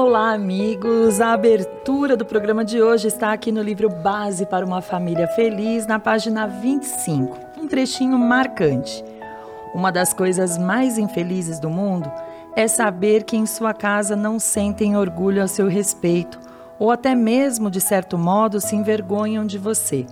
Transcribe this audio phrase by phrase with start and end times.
[0.00, 1.20] Olá, amigos!
[1.20, 5.88] A abertura do programa de hoje está aqui no livro Base para uma Família Feliz,
[5.88, 7.36] na página 25.
[7.60, 9.04] Um trechinho marcante.
[9.74, 12.08] Uma das coisas mais infelizes do mundo
[12.54, 16.38] é saber que em sua casa não sentem orgulho a seu respeito,
[16.78, 20.06] ou até mesmo, de certo modo, se envergonham de você.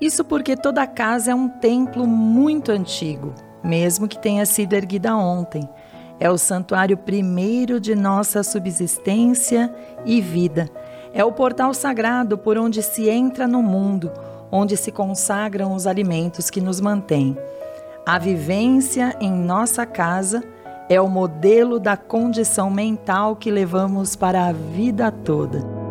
[0.00, 5.68] Isso porque toda casa é um templo muito antigo, mesmo que tenha sido erguida ontem.
[6.18, 10.70] É o santuário primeiro de nossa subsistência e vida.
[11.12, 14.10] É o portal sagrado por onde se entra no mundo,
[14.50, 17.36] onde se consagram os alimentos que nos mantêm.
[18.06, 20.42] A vivência em nossa casa
[20.88, 25.83] é o modelo da condição mental que levamos para a vida toda.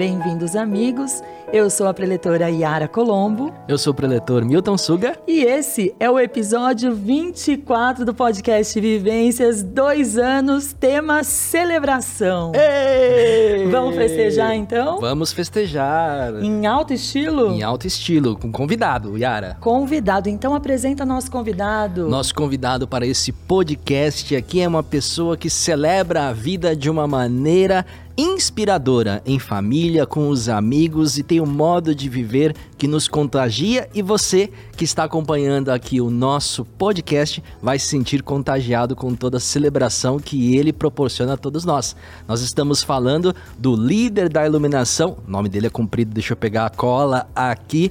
[0.00, 1.22] Bem-vindos, amigos.
[1.52, 3.52] Eu sou a preletora Yara Colombo.
[3.68, 5.18] Eu sou o preletor Milton Suga.
[5.28, 12.52] E esse é o episódio 24 do podcast Vivências, dois anos, tema celebração.
[12.54, 13.66] Ei!
[13.66, 15.00] Vamos festejar então?
[15.00, 16.42] Vamos festejar.
[16.42, 17.52] Em alto estilo?
[17.52, 19.58] Em alto estilo, com convidado, Yara.
[19.60, 22.08] Convidado, então apresenta nosso convidado.
[22.08, 27.06] Nosso convidado para esse podcast aqui é uma pessoa que celebra a vida de uma
[27.06, 27.84] maneira
[28.20, 33.88] inspiradora em família, com os amigos e tem um modo de viver que nos contagia.
[33.94, 39.38] E você que está acompanhando aqui o nosso podcast vai se sentir contagiado com toda
[39.38, 41.96] a celebração que ele proporciona a todos nós.
[42.28, 46.66] Nós estamos falando do líder da iluminação, o nome dele é comprido, deixa eu pegar
[46.66, 47.90] a cola aqui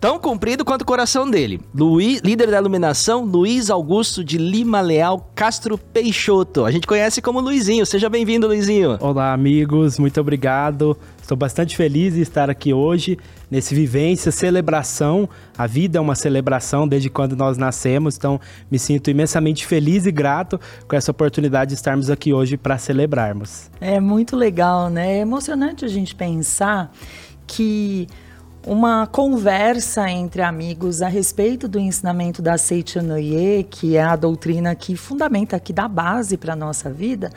[0.00, 1.60] tão comprido quanto o coração dele.
[1.74, 6.64] Luiz, líder da iluminação, Luiz Augusto de Lima Leal Castro Peixoto.
[6.64, 7.86] A gente conhece como Luizinho.
[7.86, 8.98] Seja bem-vindo, Luizinho.
[9.00, 9.98] Olá, amigos.
[9.98, 10.96] Muito obrigado.
[11.20, 13.18] Estou bastante feliz de estar aqui hoje
[13.50, 15.28] nesse vivência, celebração.
[15.56, 20.12] A vida é uma celebração desde quando nós nascemos, então me sinto imensamente feliz e
[20.12, 23.70] grato com essa oportunidade de estarmos aqui hoje para celebrarmos.
[23.80, 25.18] É muito legal, né?
[25.18, 26.92] É emocionante a gente pensar
[27.46, 28.06] que
[28.66, 34.96] uma conversa entre amigos a respeito do ensinamento da Seichanoye, que é a doutrina que
[34.96, 37.30] fundamenta, que dá base para a nossa vida,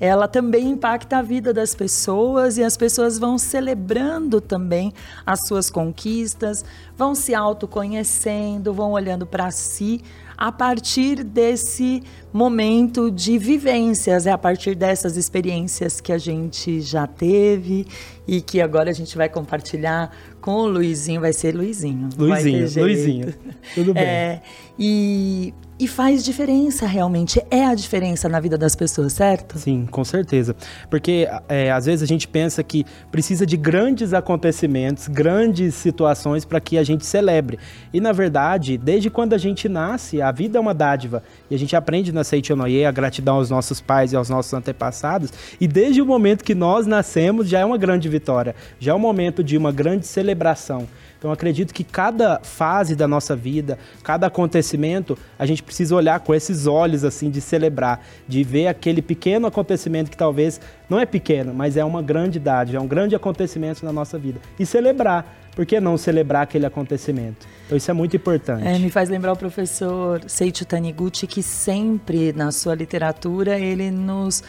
[0.00, 4.92] ela também impacta a vida das pessoas e as pessoas vão celebrando também
[5.24, 6.64] as suas conquistas,
[6.96, 10.00] vão se autoconhecendo, vão olhando para si
[10.36, 17.06] a partir desse momento de vivências, é a partir dessas experiências que a gente já
[17.06, 17.86] teve
[18.26, 20.10] e que agora a gente vai compartilhar
[20.42, 22.10] com o Luizinho, vai ser Luizinho.
[22.18, 23.34] Luizinho, Luizinho.
[23.74, 24.02] Tudo bem.
[24.02, 24.42] É,
[24.78, 29.58] e e faz diferença realmente, é a diferença na vida das pessoas, certo?
[29.58, 30.54] Sim, com certeza.
[30.88, 36.60] Porque é, às vezes a gente pensa que precisa de grandes acontecimentos, grandes situações para
[36.60, 37.58] que a gente celebre.
[37.92, 41.20] E na verdade, desde quando a gente nasce, a vida é uma dádiva.
[41.50, 45.32] E a gente aprende na Seichonoye a gratidão aos nossos pais e aos nossos antepassados.
[45.60, 49.00] E desde o momento que nós nascemos, já é uma grande vitória, já é um
[49.00, 50.86] momento de uma grande celebração.
[51.22, 56.34] Então acredito que cada fase da nossa vida, cada acontecimento, a gente precisa olhar com
[56.34, 61.54] esses olhos assim de celebrar, de ver aquele pequeno acontecimento que talvez não é pequeno,
[61.54, 65.38] mas é uma grande idade, é um grande acontecimento na nossa vida e celebrar.
[65.54, 67.46] Por que não celebrar aquele acontecimento?
[67.66, 68.66] Então isso é muito importante.
[68.66, 74.42] É, me faz lembrar o professor Seiichi Taniguchi que sempre na sua literatura ele nos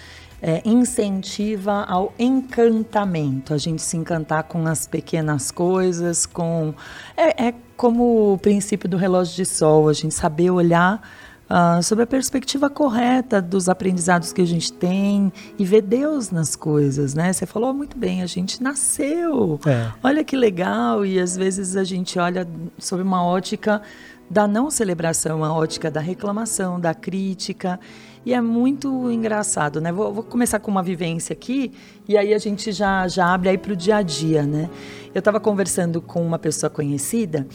[0.45, 6.73] é, incentiva ao encantamento, a gente se encantar com as pequenas coisas, com
[7.15, 11.01] é, é como o princípio do relógio de sol, a gente saber olhar
[11.49, 16.57] uh, sobre a perspectiva correta dos aprendizados que a gente tem e ver Deus nas
[16.57, 17.31] coisas, né?
[17.31, 19.91] Você falou muito bem, a gente nasceu, é.
[20.03, 22.45] olha que legal e às vezes a gente olha
[22.77, 23.81] sob uma ótica
[24.29, 27.79] da não celebração, a ótica da reclamação, da crítica.
[28.25, 29.91] E é muito engraçado, né?
[29.91, 31.73] Vou, vou, começar com uma vivência aqui
[32.07, 34.69] e aí a gente já, já abre aí para o dia a dia, né?
[35.13, 37.46] Eu estava conversando com uma pessoa conhecida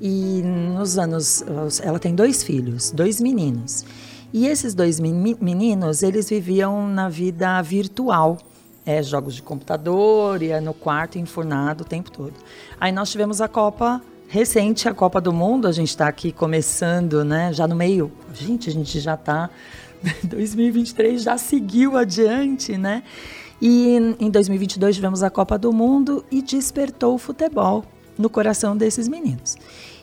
[0.00, 1.44] e nos anos...
[1.82, 3.84] Ela tem dois filhos, dois meninos.
[4.32, 8.38] E esses dois meninos, eles viviam na vida virtual.
[8.84, 12.34] É, jogos de computador, ia no quarto enfurnado o tempo todo.
[12.80, 17.24] Aí nós tivemos a Copa recente, a Copa do Mundo, a gente está aqui começando,
[17.24, 17.52] né?
[17.52, 18.10] Já no meio.
[18.34, 19.48] Gente, a gente já está
[20.24, 23.02] 2023 já seguiu adiante, né?
[23.60, 27.84] E em 2022 tivemos a Copa do Mundo e despertou o futebol
[28.18, 29.56] no coração desses meninos.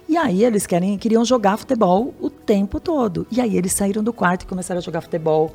[0.07, 3.25] E aí eles querem, queriam jogar futebol o tempo todo.
[3.31, 5.53] E aí eles saíram do quarto e começaram a jogar futebol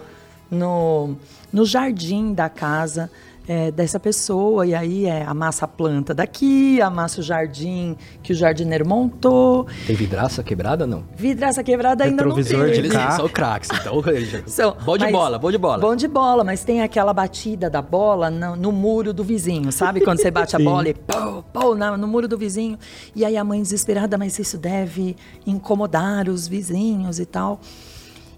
[0.51, 1.17] no,
[1.53, 3.11] no jardim da casa.
[3.49, 4.67] É, dessa pessoa.
[4.67, 9.67] E aí é amassa a planta daqui, amassa o jardim que o jardineiro montou.
[9.87, 11.03] Tem vidraça quebrada não?
[11.17, 12.55] Vidraça quebrada ainda não teve.
[12.55, 13.17] Eles carro.
[13.17, 13.95] são craques, então.
[14.47, 15.79] São- bom de mas- bola, bom de bola.
[15.79, 20.01] Bom de bola, mas tem aquela batida da bola no, no muro do vizinho, sabe?
[20.03, 22.79] Quando você bate a bola e pô, pô, na- no muro do vizinho.
[23.17, 25.17] E aí a mãe desesperada, mas isso deve
[25.47, 27.61] incomodar os vizinhos e tal.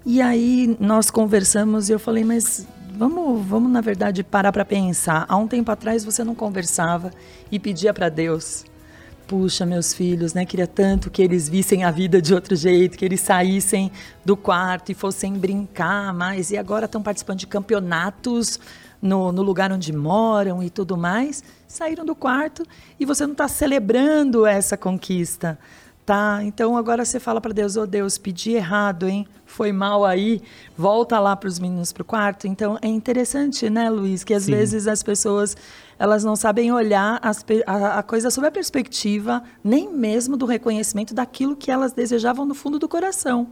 [0.05, 2.65] E aí nós conversamos e eu falei, mas
[3.01, 5.25] vamos, vamos na verdade parar para pensar.
[5.27, 7.09] Há um tempo atrás você não conversava
[7.51, 8.63] e pedia para Deus.
[9.25, 10.45] Puxa, meus filhos, né?
[10.45, 13.91] Queria tanto que eles vissem a vida de outro jeito, que eles saíssem
[14.23, 16.51] do quarto e fossem brincar mais.
[16.51, 18.59] E agora estão participando de campeonatos
[19.01, 21.43] no, no lugar onde moram e tudo mais.
[21.67, 22.63] Saíram do quarto
[22.99, 25.57] e você não está celebrando essa conquista.
[26.11, 29.25] Tá, então agora você fala para Deus, ô Deus, pedi errado, hein?
[29.45, 30.41] Foi mal aí,
[30.77, 32.49] volta lá para os meninos pro quarto.
[32.49, 34.51] Então é interessante, né, Luiz, que às Sim.
[34.51, 35.55] vezes as pessoas
[35.97, 41.13] elas não sabem olhar as a, a coisa sob a perspectiva nem mesmo do reconhecimento
[41.13, 43.47] daquilo que elas desejavam no fundo do coração.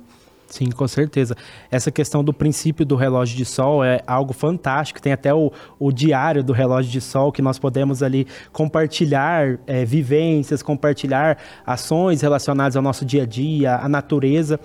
[0.49, 1.35] Sim, com certeza.
[1.69, 4.99] Essa questão do princípio do relógio de sol é algo fantástico.
[4.99, 9.85] Tem até o, o diário do relógio de sol que nós podemos ali compartilhar é,
[9.85, 14.59] vivências, compartilhar ações relacionadas ao nosso dia a dia, à natureza.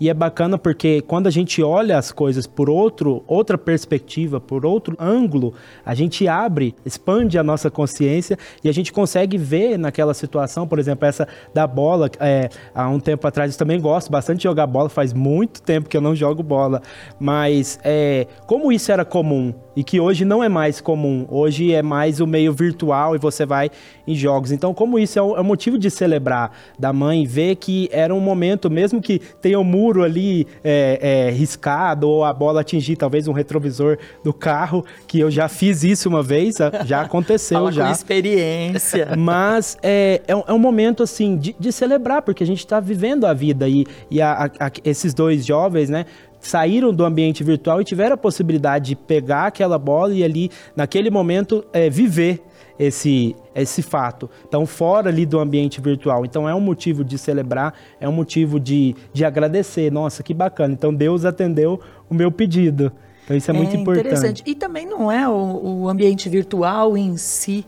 [0.00, 4.64] E é bacana porque quando a gente olha as coisas por outro, outra perspectiva, por
[4.64, 5.54] outro ângulo,
[5.84, 10.78] a gente abre, expande a nossa consciência e a gente consegue ver naquela situação, por
[10.78, 12.10] exemplo, essa da bola.
[12.20, 15.88] é, há um tempo atrás eu também gosto bastante de jogar bola, faz muito tempo
[15.88, 16.80] que eu não jogo bola,
[17.18, 21.82] mas é, como isso era comum e que hoje não é mais comum, hoje é
[21.82, 23.70] mais o meio virtual e você vai
[24.06, 24.50] em jogos.
[24.50, 28.18] Então, como isso é um, é motivo de celebrar da mãe, ver que era um
[28.18, 33.26] momento, mesmo que tenha um muro ali é, é, riscado ou a bola atingir talvez
[33.26, 37.86] um retrovisor do carro, que eu já fiz isso uma vez, já aconteceu Fala já.
[37.86, 39.08] com experiência.
[39.16, 42.78] Mas é, é, um- é um momento, assim, de, de celebrar, porque a gente está
[42.80, 43.66] vivendo a vida.
[43.68, 46.04] E, e a- a- esses dois jovens, né,
[46.40, 51.10] saíram do ambiente virtual e tiveram a possibilidade de pegar aquela bola e ali, naquele
[51.10, 52.40] momento, é, viver
[52.78, 54.30] esse, esse fato.
[54.46, 56.24] Então, fora ali do ambiente virtual.
[56.24, 59.90] Então, é um motivo de celebrar, é um motivo de, de agradecer.
[59.90, 60.74] Nossa, que bacana.
[60.74, 62.92] Então, Deus atendeu o meu pedido.
[63.24, 64.06] Então, isso é, muito importante.
[64.06, 64.42] interessante.
[64.46, 67.64] E também não é o, o ambiente virtual em si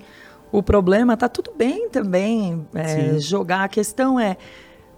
[0.52, 3.64] o problema, tá tudo bem também é, jogar.
[3.64, 4.36] A questão é,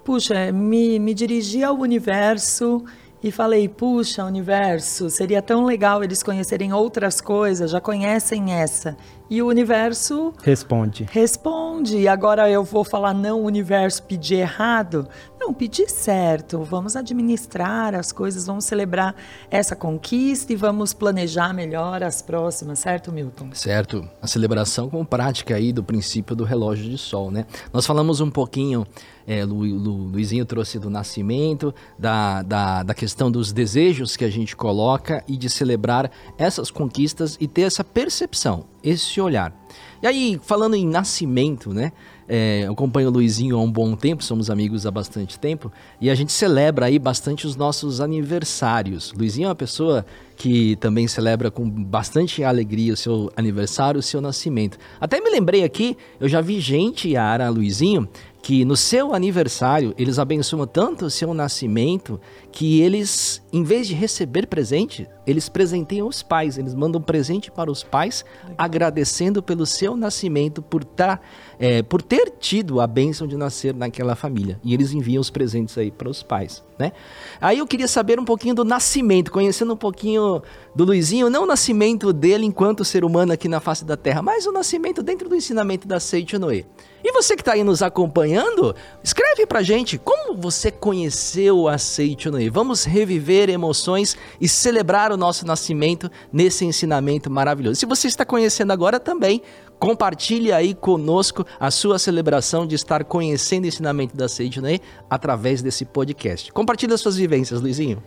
[0.05, 2.85] puxa, me, me dirigi ao universo
[3.23, 8.97] e falei, puxa, universo, seria tão legal eles conhecerem outras coisas, já conhecem essa.
[9.33, 11.07] E o universo Responde.
[11.11, 11.97] responde.
[11.97, 15.09] E agora eu vou falar, não, o universo pedi errado.
[15.41, 16.63] Não, pedi certo.
[16.63, 19.15] Vamos administrar as coisas, vamos celebrar
[19.51, 23.49] essa conquista e vamos planejar melhor as próximas, certo, Milton?
[23.55, 27.47] Certo, a celebração com prática aí do princípio do relógio de sol, né?
[27.73, 28.87] Nós falamos um pouquinho,
[29.27, 34.31] é, Lu, Lu- Luizinho trouxe do nascimento, da, da, da questão dos desejos que a
[34.31, 39.55] gente coloca e de celebrar essas conquistas e ter essa percepção, esse olhar.
[40.03, 41.93] E aí, falando em nascimento, né?
[42.29, 45.71] É, eu acompanho o Luizinho há um bom tempo, somos amigos há bastante tempo,
[46.01, 49.13] e a gente celebra aí bastante os nossos aniversários.
[49.17, 54.21] Luizinho é uma pessoa que também celebra com bastante alegria o seu aniversário, o seu
[54.21, 54.79] nascimento.
[55.01, 58.09] Até me lembrei aqui, eu já vi gente, Yara, Luizinho,
[58.43, 62.21] que no seu aniversário eles abençoam tanto o seu nascimento
[62.53, 67.71] que eles, em vez de receber presente, eles presenteiam os pais, eles mandam presente para
[67.71, 68.25] os pais,
[68.59, 71.19] agradecendo pelo seu nascimento, por, tá,
[71.59, 74.61] é, por ter tido a bênção de nascer naquela família.
[74.63, 76.93] E eles enviam os presentes aí para os pais, né?
[77.41, 80.43] Aí eu queria saber um pouquinho do nascimento, conhecendo um pouquinho
[80.75, 84.47] do Luizinho, não o nascimento dele enquanto ser humano aqui na face da Terra, mas
[84.47, 86.65] o nascimento dentro do ensinamento da Seite Noé.
[87.05, 92.31] E você que está aí nos acompanhando, escreve pra gente como você conheceu a Seite
[92.51, 97.77] Vamos reviver emoções e celebrar o nosso nascimento nesse ensinamento maravilhoso.
[97.77, 99.43] Se você está conhecendo agora também,
[99.79, 104.81] compartilhe aí conosco a sua celebração de estar conhecendo o ensinamento da Seite Noé
[105.11, 106.53] através desse podcast.
[106.53, 108.03] Compartilhe as suas vivências, Luizinho.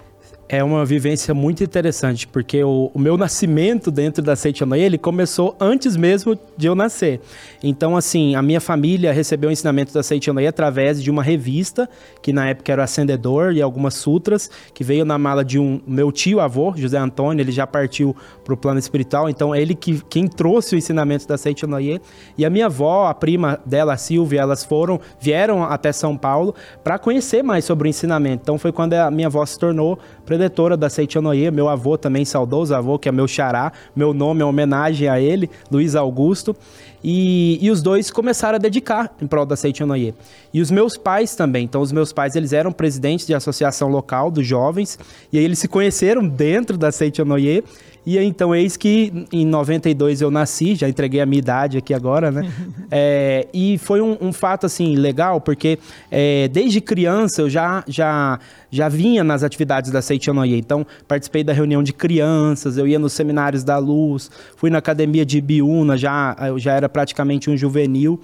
[0.48, 4.98] É uma vivência muito interessante, porque o, o meu nascimento dentro da Seite Noé, ele
[4.98, 7.20] começou antes mesmo de eu nascer.
[7.64, 11.90] Então, assim, a minha família recebeu o ensinamento da Seite Noé através de uma revista,
[12.22, 15.82] que na época era o Acendedor, e algumas sutras, que veio na mala de um
[15.88, 20.00] meu tio-avô, José Antônio, ele já partiu para o plano espiritual, então é ele que
[20.08, 22.00] quem trouxe o ensinamento da Seite Noé.
[22.38, 26.54] E a minha avó, a prima dela, a Silvia, elas foram, vieram até São Paulo
[26.84, 28.44] para conhecer mais sobre o ensinamento.
[28.44, 29.98] Então foi quando a minha avó se tornou
[30.36, 34.46] preletora da Seichonoye, meu avô também, saudoso avô, que é meu xará, meu nome é
[34.46, 36.56] homenagem a ele, Luiz Augusto.
[37.02, 40.14] E, e os dois começaram a dedicar em prol da Seichonoye.
[40.54, 41.64] E os meus pais também.
[41.64, 45.00] Então, os meus pais, eles eram presidentes de associação local dos jovens,
[45.32, 47.64] e aí eles se conheceram dentro da Seichonoye,
[48.06, 52.32] e então, eis que em 92 eu nasci, já entreguei a minha idade aqui agora,
[52.32, 52.52] né?
[52.92, 55.80] é, e foi um, um, fato, assim, legal, porque
[56.12, 60.58] é, desde criança eu já, já, já vinha nas atividades da Seichanoye.
[60.58, 65.26] Então, participei da reunião de crianças, eu ia nos seminários da luz, fui na academia
[65.26, 68.20] de Biúna, já, eu já era praticamente um juvenil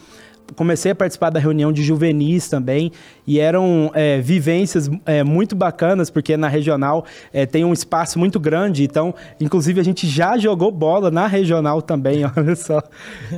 [0.56, 2.92] comecei a participar da reunião de juvenis também
[3.26, 8.40] e eram é, vivências é, muito bacanas porque na regional é, tem um espaço muito
[8.40, 12.82] grande então inclusive a gente já jogou bola na regional também olha só.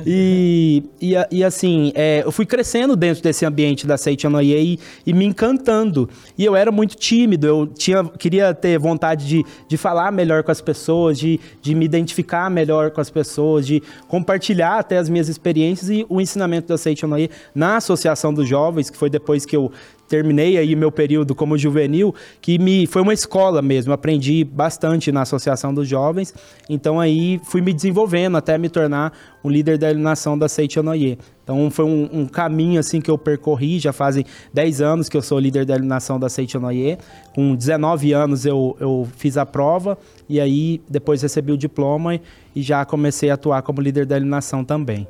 [0.04, 5.12] E, e, e assim é, eu fui crescendo dentro desse ambiente da Seitianoye e, e
[5.12, 6.08] me encantando.
[6.36, 10.50] E eu era muito tímido eu tinha queria ter vontade de, de falar melhor com
[10.50, 15.28] as pessoas de, de me identificar melhor com as pessoas de compartilhar até as minhas
[15.28, 19.56] experiências e o ensinamento da Seitianoye aí na Associação dos Jovens, que foi depois que
[19.56, 19.72] eu
[20.08, 25.22] terminei aí meu período como juvenil, que me foi uma escola mesmo, aprendi bastante na
[25.22, 26.34] Associação dos Jovens,
[26.68, 31.18] então aí fui me desenvolvendo até me tornar o líder da iluminação da Seichonoye.
[31.42, 35.22] Então foi um, um, caminho assim que eu percorri, já fazem 10 anos que eu
[35.22, 36.98] sou líder da iluminação da Seichonoye,
[37.34, 39.98] com 19 anos eu, eu fiz a prova.
[40.28, 42.18] E aí depois recebi o diploma
[42.56, 45.06] e já comecei a atuar como líder da iluminação também.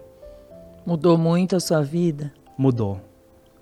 [0.86, 2.32] Mudou muito a sua vida?
[2.58, 3.00] Mudou.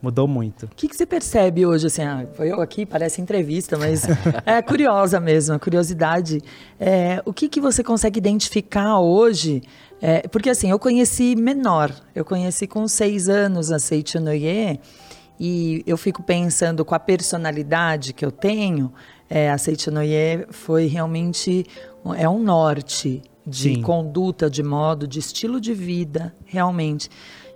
[0.02, 0.67] Mudou muito.
[0.67, 1.87] O que, que você percebe hoje?
[1.87, 4.02] Assim, ah, foi eu aqui, parece entrevista, mas
[4.45, 6.43] é curiosa mesmo, a curiosidade.
[6.81, 9.62] É, o que, que você consegue identificar hoje?
[10.00, 14.81] É, porque assim, eu conheci menor, eu conheci com seis anos a Seiichi Noye,
[15.38, 18.93] e eu fico pensando com a personalidade que eu tenho,
[19.31, 21.64] é, a Seiichi Noye foi realmente
[22.17, 23.82] é um norte de Sim.
[23.82, 27.11] conduta, de modo, de estilo de vida, realmente.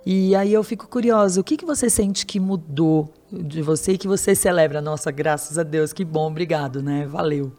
[0.05, 3.97] E aí eu fico curiosa, o que, que você sente que mudou de você e
[3.97, 4.81] que você celebra?
[4.81, 7.05] Nossa, graças a Deus, que bom, obrigado, né?
[7.05, 7.51] Valeu.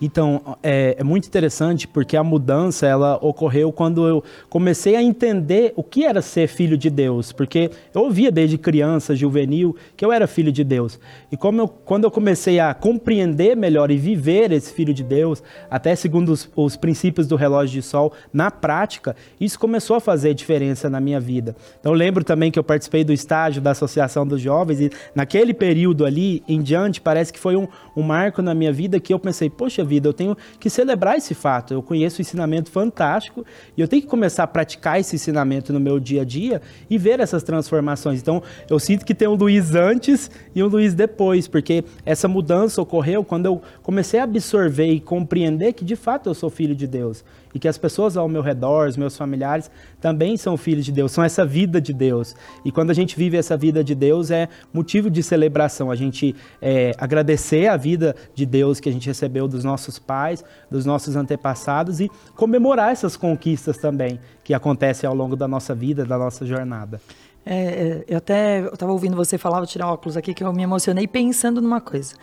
[0.00, 5.72] Então, é, é, muito interessante porque a mudança ela ocorreu quando eu comecei a entender
[5.74, 7.32] o que era ser filho de Deus.
[7.32, 11.00] Porque eu ouvia desde criança, juvenil, que eu era filho de Deus.
[11.32, 15.42] E como eu, quando eu comecei a compreender melhor e viver esse filho de Deus,
[15.68, 20.32] até segundo os, os princípios do relógio de sol, na prática, isso começou a fazer
[20.32, 21.56] diferença na minha vida.
[21.80, 26.04] Então, lembro também que eu participei do estágio da Associação dos Jovens e naquele período
[26.04, 29.50] ali em diante, parece que foi um, um marco na minha vida que eu pensei,
[29.50, 31.74] poxa vida, eu tenho que celebrar esse fato.
[31.74, 33.44] Eu conheço o ensinamento fantástico
[33.76, 36.96] e eu tenho que começar a praticar esse ensinamento no meu dia a dia e
[36.96, 38.20] ver essas transformações.
[38.20, 42.80] Então, eu sinto que tem um Luiz antes e um Luiz depois, porque essa mudança
[42.80, 46.86] ocorreu quando eu comecei a absorver e compreender que de fato eu sou filho de
[46.86, 47.24] Deus
[47.54, 51.12] e que as pessoas ao meu redor, os meus familiares, também são filhos de Deus,
[51.12, 52.34] são essa vida de Deus.
[52.64, 55.90] E quando a gente vive essa vida de Deus, é motivo de celebração.
[55.90, 60.44] A gente é, agradecer a vida de Deus que a gente recebeu dos nossos pais,
[60.70, 66.04] dos nossos antepassados e comemorar essas conquistas também que acontecem ao longo da nossa vida,
[66.04, 67.00] da nossa jornada.
[67.44, 70.62] É, é eu até estava ouvindo você falar, vou tirar óculos aqui, que eu me
[70.62, 72.14] emocionei pensando numa coisa.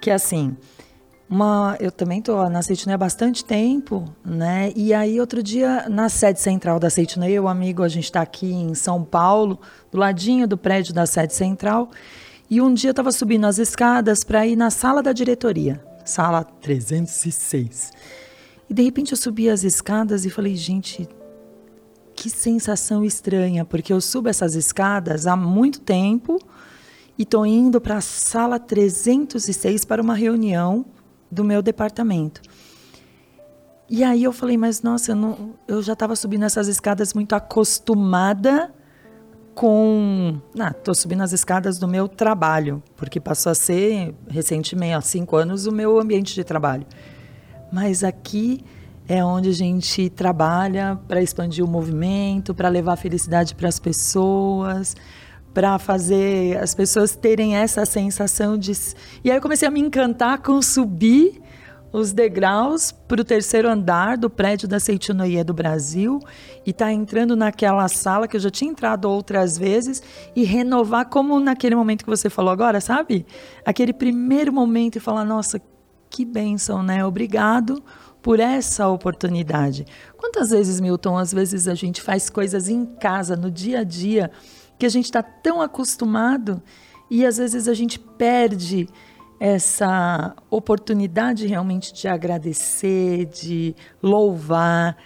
[0.00, 0.56] Que é assim,
[1.32, 4.70] uma, eu também estou na Seitunei há bastante tempo, né?
[4.76, 8.52] E aí, outro dia, na sede central da Seitunei, o amigo, a gente está aqui
[8.52, 9.58] em São Paulo,
[9.90, 11.90] do ladinho do prédio da sede central.
[12.50, 16.44] E um dia eu estava subindo as escadas para ir na sala da diretoria, sala
[16.44, 17.92] 306.
[18.68, 21.08] E de repente eu subi as escadas e falei, gente,
[22.14, 26.38] que sensação estranha, porque eu subo essas escadas há muito tempo
[27.16, 30.84] e estou indo para a sala 306 para uma reunião
[31.32, 32.42] do meu departamento.
[33.88, 37.34] E aí eu falei, mas nossa, eu, não, eu já estava subindo essas escadas muito
[37.34, 38.72] acostumada
[39.54, 40.38] com.
[40.58, 45.36] Ah, tô subindo as escadas do meu trabalho, porque passou a ser, recentemente, há cinco
[45.36, 46.86] anos, o meu ambiente de trabalho.
[47.70, 48.64] Mas aqui
[49.08, 54.96] é onde a gente trabalha para expandir o movimento, para levar felicidade para as pessoas,
[55.52, 58.72] para fazer as pessoas terem essa sensação de.
[59.22, 61.40] E aí eu comecei a me encantar com subir
[61.92, 66.18] os degraus para o terceiro andar do prédio da Seitinoye do Brasil
[66.64, 70.02] e tá entrando naquela sala que eu já tinha entrado outras vezes
[70.34, 73.26] e renovar como naquele momento que você falou agora, sabe?
[73.64, 75.60] Aquele primeiro momento e falar, nossa,
[76.08, 77.04] que bênção, né?
[77.04, 77.82] Obrigado
[78.22, 79.84] por essa oportunidade.
[80.16, 84.30] Quantas vezes, Milton, às vezes a gente faz coisas em casa, no dia a dia,
[84.82, 86.60] que a gente está tão acostumado
[87.08, 88.88] e às vezes a gente perde
[89.38, 94.96] essa oportunidade realmente de agradecer, de louvar,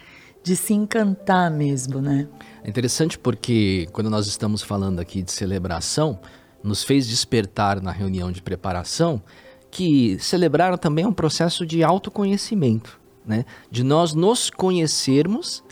[0.43, 2.27] de se encantar mesmo, né?
[2.65, 6.21] É interessante porque quando nós estamos falando aqui de celebração,
[6.65, 9.23] nos fez despertar na reunião de preparação
[9.71, 13.45] que celebrar também é um processo de autoconhecimento, né?
[13.71, 15.63] De nós nos conhecermos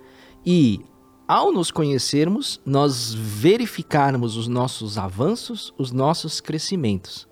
[0.44, 0.84] e
[1.34, 7.26] ao nos conhecermos, nós verificarmos os nossos avanços, os nossos crescimentos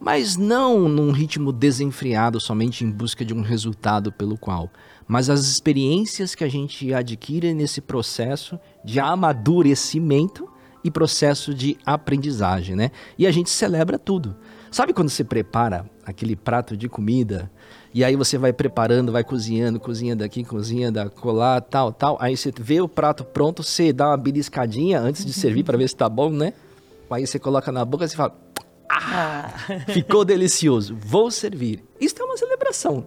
[0.00, 4.70] mas não num ritmo desenfreado somente em busca de um resultado pelo qual,
[5.06, 10.48] mas as experiências que a gente adquire nesse processo de amadurecimento
[10.84, 12.90] e processo de aprendizagem, né?
[13.18, 14.36] E a gente celebra tudo.
[14.70, 17.50] Sabe quando você prepara aquele prato de comida
[17.92, 22.16] e aí você vai preparando, vai cozinhando, cozinha daqui, cozinha da colar, tal, tal.
[22.20, 25.88] Aí você vê o prato pronto, você dá uma beliscadinha antes de servir para ver
[25.88, 26.52] se tá bom, né?
[27.10, 28.36] Aí você coloca na boca e fala:
[28.90, 29.50] ah,
[29.88, 31.82] ficou delicioso, vou servir.
[32.00, 33.06] Isso é uma celebração,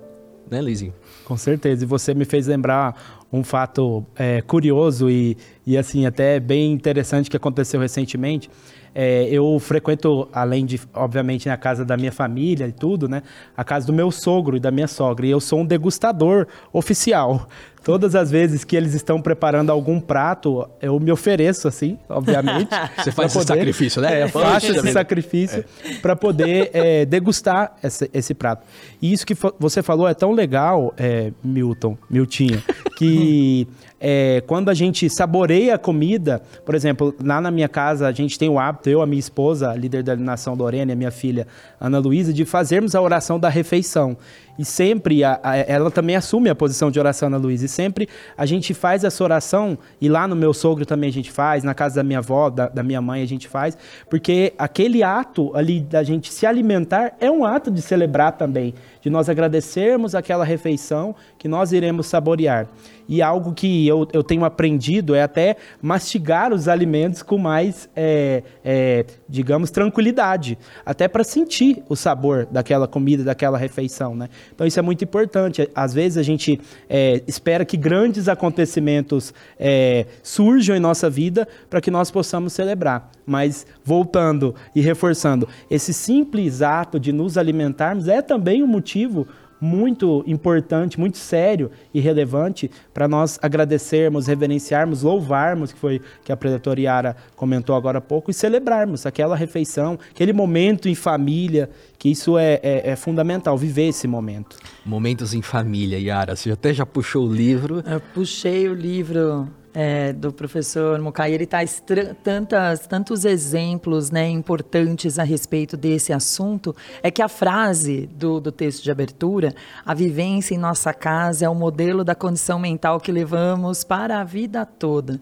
[0.49, 0.93] né, Lizinho?
[1.25, 1.83] Com certeza.
[1.83, 7.29] E você me fez lembrar um fato é, curioso e, e, assim, até bem interessante
[7.29, 8.49] que aconteceu recentemente.
[8.93, 13.23] É, eu frequento, além de, obviamente, na casa da minha família e tudo, né?
[13.55, 15.25] A casa do meu sogro e da minha sogra.
[15.25, 17.47] E eu sou um degustador oficial.
[17.83, 22.69] Todas as vezes que eles estão preparando algum prato, eu me ofereço, assim, obviamente.
[22.97, 24.19] Você faz esse sacrifício, né?
[24.19, 25.93] É, eu faço esse sacrifício é.
[25.95, 28.63] para poder é, degustar esse, esse, prato.
[29.01, 32.63] E isso que você falou é tão legal, é, Milton, Miltinha,
[32.97, 33.67] que
[33.99, 38.37] é, quando a gente saboreia a comida, por exemplo, lá na minha casa a gente
[38.37, 41.11] tem o hábito, eu, a minha esposa, a líder da nação Lorena e a minha
[41.11, 41.47] filha
[41.79, 44.17] Ana Luísa, de fazermos a oração da refeição.
[44.57, 48.07] E sempre, a, a, ela também assume a posição de oração, Ana Luísa, e sempre
[48.37, 51.73] a gente faz essa oração, e lá no meu sogro também a gente faz, na
[51.73, 53.77] casa da minha avó, da, da minha mãe a gente faz,
[54.09, 59.09] porque aquele ato ali da gente se alimentar é um ato de celebrar também, de
[59.09, 62.67] nós agradecermos aquela refeição que nós iremos saborear.
[63.09, 68.43] E algo que eu, eu tenho aprendido é até mastigar os alimentos com mais, é,
[68.63, 70.55] é, digamos, tranquilidade.
[70.85, 74.29] Até para sentir o sabor daquela comida, daquela refeição, né?
[74.53, 75.67] Então isso é muito importante.
[75.73, 81.81] Às vezes a gente é, espera que grandes acontecimentos é, surjam em nossa vida para
[81.81, 83.09] que nós possamos celebrar.
[83.25, 89.27] Mas voltando e reforçando, esse simples ato de nos alimentarmos é também um motivo
[89.61, 96.37] muito importante, muito sério e relevante para nós agradecermos, reverenciarmos, louvarmos, que foi que a
[96.37, 101.69] preletora Yara comentou agora há pouco, e celebrarmos aquela refeição, aquele momento em família,
[101.99, 104.57] que isso é, é, é fundamental, viver esse momento.
[104.83, 107.83] Momentos em família, Yara, você até já puxou o livro.
[107.85, 111.81] Eu puxei o livro é, do professor Mukai, ele traz
[112.23, 118.51] tantas, tantos exemplos né, importantes a respeito desse assunto, é que a frase do, do
[118.51, 119.53] texto de abertura,
[119.85, 124.23] a vivência em nossa casa é o modelo da condição mental que levamos para a
[124.23, 125.19] vida toda.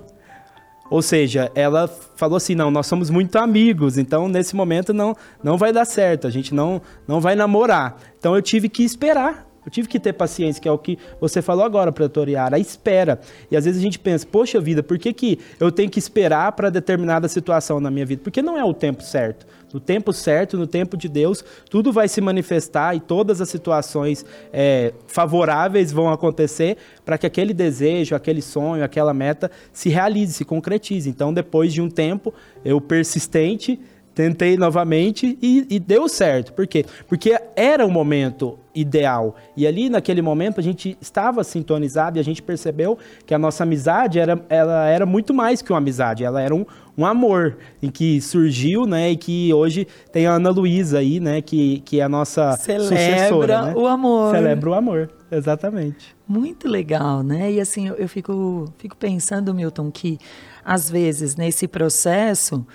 [0.90, 5.58] Ou seja, ela falou assim: não, nós somos muito amigos, então nesse momento não, não
[5.58, 7.98] vai dar certo, a gente não, não vai namorar.
[8.18, 11.42] Então eu tive que esperar Eu tive que ter paciência, que é o que você
[11.42, 13.20] falou agora, pretoriar, a espera.
[13.52, 16.54] E às vezes a gente pensa, poxa vida, por que, que eu tenho que esperar
[16.54, 18.22] para determinada situação na minha vida?
[18.24, 19.46] Porque não é o tempo certo.
[19.74, 24.26] No tempo certo, no tempo de Deus, tudo vai se manifestar e todas as situações
[24.54, 30.46] é, favoráveis vão acontecer para que aquele desejo, aquele sonho, aquela meta se realize, se
[30.46, 31.10] concretize.
[31.10, 33.78] Então, depois de um tempo, eu persistente,
[34.18, 36.52] tentei novamente e, e, deu certo.
[36.52, 36.84] Por quê?
[37.08, 39.36] Porque era o momento ideal.
[39.56, 43.62] E ali, naquele momento, a gente estava sintonizado e a gente percebeu que a nossa
[43.62, 46.24] amizade era, ela era muito mais que uma amizade.
[46.24, 46.66] Ela era um,
[46.98, 49.12] um amor em que surgiu, né?
[49.12, 51.40] E que hoje tem a Ana Luísa aí, né?
[51.40, 53.62] Que, que é a nossa Celebra sucessora.
[53.68, 53.74] Né?
[53.76, 54.34] o amor.
[54.34, 56.16] Celebra o amor, exatamente.
[56.28, 57.52] Muito legal, né?
[57.52, 60.18] E assim, eu, eu fico, fico pensando, Milton, que
[60.66, 62.66] às vezes nesse processo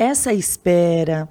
[0.00, 1.28] essa espera,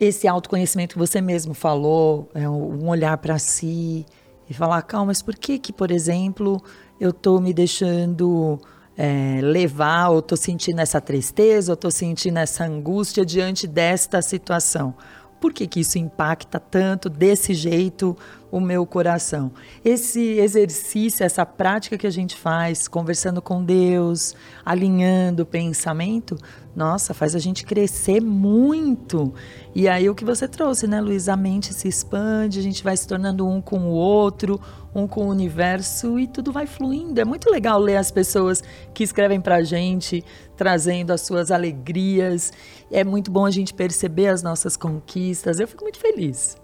[0.00, 4.04] esse autoconhecimento que você mesmo falou, é um olhar para si
[4.50, 6.60] e falar, calma, mas por que que, por exemplo,
[6.98, 8.60] eu estou me deixando
[8.98, 14.96] é, levar, ou estou sentindo essa tristeza, ou estou sentindo essa angústia diante desta situação?
[15.40, 18.16] Por que, que isso impacta tanto desse jeito
[18.52, 19.50] o meu coração?
[19.82, 26.36] Esse exercício, essa prática que a gente faz, conversando com Deus, alinhando o pensamento,
[26.76, 29.32] nossa, faz a gente crescer muito.
[29.74, 31.30] E aí o que você trouxe, né, Luiz?
[31.30, 34.60] A mente se expande, a gente vai se tornando um com o outro,
[34.94, 37.18] um com o universo e tudo vai fluindo.
[37.18, 38.62] É muito legal ler as pessoas
[38.92, 40.22] que escrevem pra gente,
[40.58, 42.52] trazendo as suas alegrias.
[42.90, 45.58] É muito bom a gente perceber as nossas conquistas.
[45.58, 46.61] Eu fico muito feliz.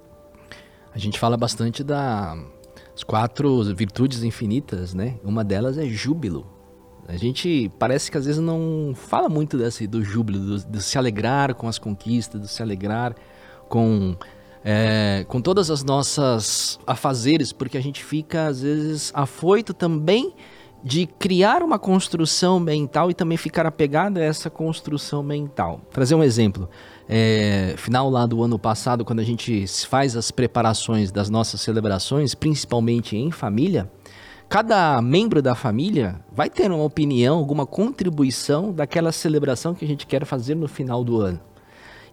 [0.95, 5.17] A gente fala bastante das quatro virtudes infinitas, né?
[5.23, 6.47] Uma delas é júbilo.
[7.07, 10.99] A gente parece que às vezes não fala muito desse, do júbilo, do, do se
[10.99, 13.15] alegrar com as conquistas, do se alegrar
[13.67, 14.15] com,
[14.63, 20.35] é, com todas as nossas afazeres, porque a gente fica às vezes afoito também
[20.85, 25.81] de criar uma construção mental e também ficar apegado a essa construção mental.
[25.91, 26.69] Trazer um exemplo.
[27.09, 32.35] É, final lá do ano passado, quando a gente faz as preparações das nossas celebrações,
[32.35, 33.91] principalmente em família,
[34.47, 40.07] cada membro da família vai ter uma opinião, alguma contribuição daquela celebração que a gente
[40.07, 41.41] quer fazer no final do ano.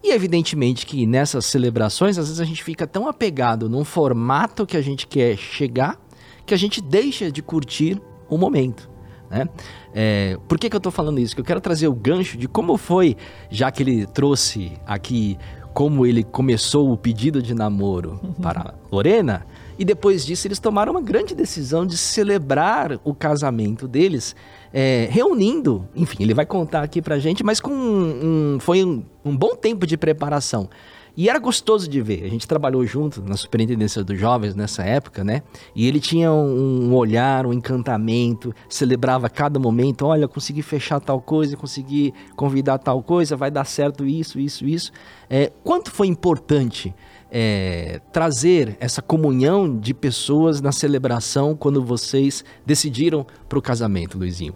[0.02, 4.76] E evidentemente que nessas celebrações, às vezes a gente fica tão apegado num formato que
[4.76, 6.00] a gente quer chegar,
[6.46, 8.95] que a gente deixa de curtir o momento.
[9.30, 9.48] Né?
[9.94, 11.34] É, por que, que eu estou falando isso?
[11.34, 13.16] Que eu quero trazer o gancho de como foi,
[13.50, 15.38] já que ele trouxe aqui
[15.74, 18.32] como ele começou o pedido de namoro uhum.
[18.32, 19.44] para Lorena,
[19.78, 24.34] e depois disso, eles tomaram uma grande decisão de celebrar o casamento deles,
[24.72, 25.86] é, reunindo.
[25.94, 29.54] Enfim, ele vai contar aqui pra gente, mas com um, um foi um, um, bom
[29.54, 30.68] tempo de preparação.
[31.16, 32.24] E era gostoso de ver.
[32.24, 35.42] A gente trabalhou junto na superintendência dos jovens nessa época, né?
[35.74, 40.04] E ele tinha um, olhar, um encantamento, celebrava cada momento.
[40.04, 44.92] Olha, consegui fechar tal coisa, consegui convidar tal coisa, vai dar certo isso, isso, isso.
[45.30, 46.94] É, quanto foi importante
[47.30, 54.54] é, trazer essa comunhão de pessoas na celebração quando vocês decidiram para o casamento, Luizinho?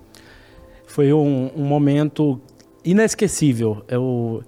[0.86, 2.38] Foi um, um momento
[2.84, 3.82] inesquecível.
[3.88, 4.42] Eu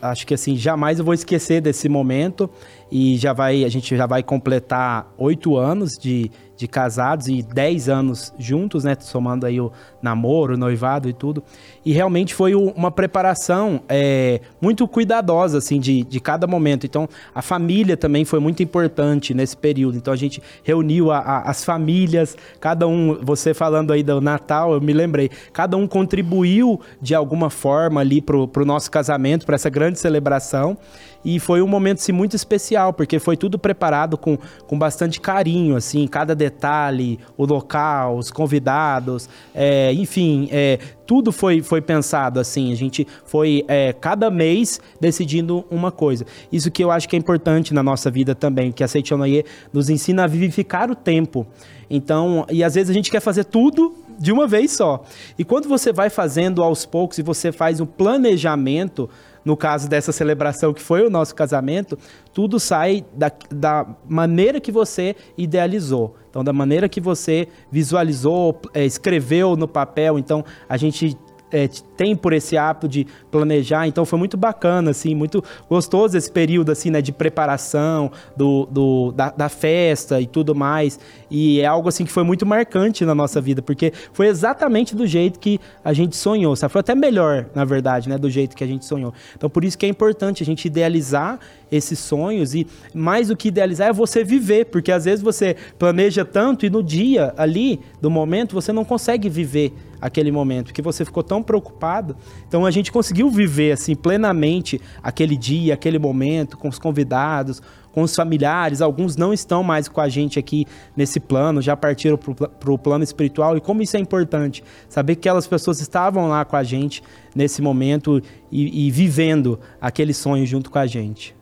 [0.00, 2.48] acho que assim jamais eu vou esquecer desse momento
[2.90, 6.30] e já vai a gente já vai completar oito anos de,
[6.62, 8.96] de casados e 10 anos juntos, né?
[9.00, 11.42] Somando aí o namoro, o noivado e tudo.
[11.84, 16.86] E realmente foi uma preparação é, muito cuidadosa, assim, de, de cada momento.
[16.86, 19.96] Então, a família também foi muito importante nesse período.
[19.96, 24.72] Então, a gente reuniu a, a, as famílias, cada um, você falando aí do Natal,
[24.72, 29.56] eu me lembrei, cada um contribuiu de alguma forma ali pro, pro nosso casamento, para
[29.56, 30.78] essa grande celebração.
[31.24, 35.76] E foi um momento assim, muito especial, porque foi tudo preparado com, com bastante carinho,
[35.76, 42.72] assim, cada detalhe, o local, os convidados, é, enfim, é, tudo foi, foi pensado assim.
[42.72, 46.24] A gente foi é, cada mês decidindo uma coisa.
[46.50, 49.90] Isso que eu acho que é importante na nossa vida também, que a Seichonoye nos
[49.90, 51.46] ensina a vivificar o tempo.
[51.90, 55.04] Então, e às vezes a gente quer fazer tudo de uma vez só.
[55.38, 59.10] E quando você vai fazendo aos poucos e você faz um planejamento,
[59.44, 61.98] no caso dessa celebração que foi o nosso casamento,
[62.32, 66.16] tudo sai da, da maneira que você idealizou.
[66.30, 70.18] Então, da maneira que você visualizou, é, escreveu no papel.
[70.18, 71.16] Então, a gente
[71.52, 76.30] é, tem por esse hábito de planejar, então foi muito bacana, assim, muito gostoso esse
[76.30, 80.98] período, assim, né, de preparação do, do da, da, festa e tudo mais,
[81.30, 85.06] e é algo, assim, que foi muito marcante na nossa vida, porque foi exatamente do
[85.06, 86.72] jeito que a gente sonhou, sabe?
[86.72, 89.12] Foi até melhor, na verdade, né, do jeito que a gente sonhou.
[89.36, 91.38] Então, por isso que é importante a gente idealizar
[91.70, 96.24] esses sonhos e mais do que idealizar é você viver, porque às vezes você planeja
[96.24, 101.04] tanto e no dia ali do momento você não consegue viver aquele momento, que você
[101.04, 102.16] ficou tão preocupado.
[102.48, 107.62] Então a gente conseguiu viver assim plenamente aquele dia, aquele momento com os convidados,
[107.92, 108.80] com os familiares.
[108.80, 113.04] Alguns não estão mais com a gente aqui nesse plano, já partiram para o plano
[113.04, 113.56] espiritual.
[113.56, 117.00] E como isso é importante, saber que aquelas pessoas estavam lá com a gente
[117.32, 121.32] nesse momento e, e vivendo aquele sonho junto com a gente.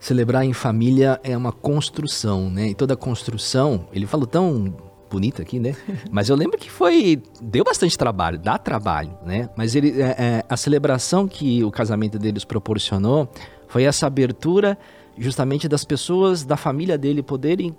[0.00, 2.68] Celebrar em família é uma construção, né?
[2.70, 4.74] E toda construção, ele falou tão
[5.16, 5.74] bonita aqui, né?
[6.12, 7.22] Mas eu lembro que foi.
[7.40, 9.48] Deu bastante trabalho, dá trabalho, né?
[9.56, 13.26] Mas ele, é, é, a celebração que o casamento deles proporcionou
[13.66, 14.78] foi essa abertura
[15.16, 17.74] justamente das pessoas da família dele poderem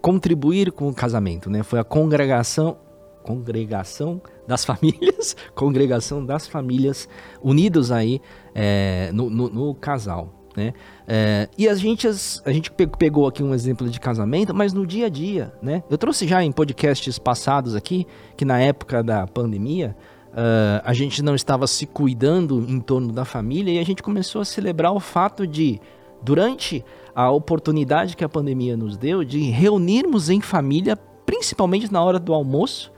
[0.00, 1.62] contribuir com o casamento, né?
[1.62, 2.76] Foi a congregação
[3.22, 7.08] congregação das famílias, congregação das famílias
[7.40, 8.20] unidos aí
[8.52, 10.74] é, no, no, no casal, né?
[11.06, 15.06] É, e a gente, a gente pegou aqui um exemplo de casamento, mas no dia
[15.06, 15.82] a dia, né?
[15.90, 19.96] Eu trouxe já em podcasts passados aqui, que na época da pandemia,
[20.32, 24.40] uh, a gente não estava se cuidando em torno da família e a gente começou
[24.40, 25.80] a celebrar o fato de,
[26.22, 26.84] durante
[27.14, 32.32] a oportunidade que a pandemia nos deu, de reunirmos em família, principalmente na hora do
[32.32, 32.92] almoço,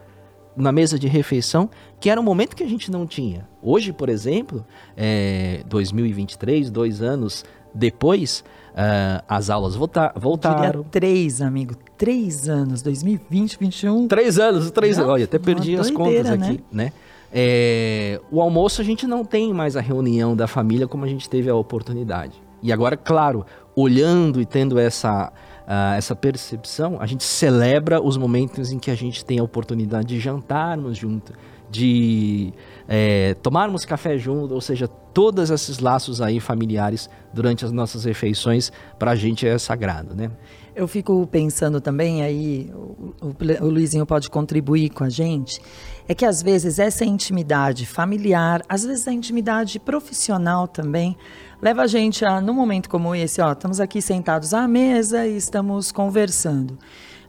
[0.56, 1.68] na mesa de refeição,
[2.00, 3.48] que era um momento que a gente não tinha.
[3.62, 4.64] Hoje, por exemplo,
[4.96, 10.82] é, 2023, dois anos depois, uh, as aulas volta voltaram.
[10.82, 11.74] Diria três, amigo.
[11.98, 14.08] Três anos, 2020, 2021.
[14.08, 15.10] Três anos, três anos.
[15.10, 16.84] Olha, até perdi as contas aqui, né?
[16.84, 16.92] né?
[17.36, 21.28] É, o almoço a gente não tem mais a reunião da família como a gente
[21.28, 22.40] teve a oportunidade.
[22.62, 25.32] E agora, claro, olhando e tendo essa,
[25.66, 30.08] uh, essa percepção, a gente celebra os momentos em que a gente tem a oportunidade
[30.08, 31.32] de jantarmos junto,
[31.70, 32.52] de
[32.86, 38.70] é, tomarmos café junto, ou seja, todos esses laços aí familiares durante as nossas refeições,
[38.98, 40.30] para a gente é sagrado, né?
[40.76, 45.60] Eu fico pensando também, aí o, o, o Luizinho pode contribuir com a gente,
[46.08, 51.16] é que às vezes essa intimidade familiar, às vezes a intimidade profissional também,
[51.62, 55.36] leva a gente a, num momento como esse, ó, estamos aqui sentados à mesa e
[55.36, 56.76] estamos conversando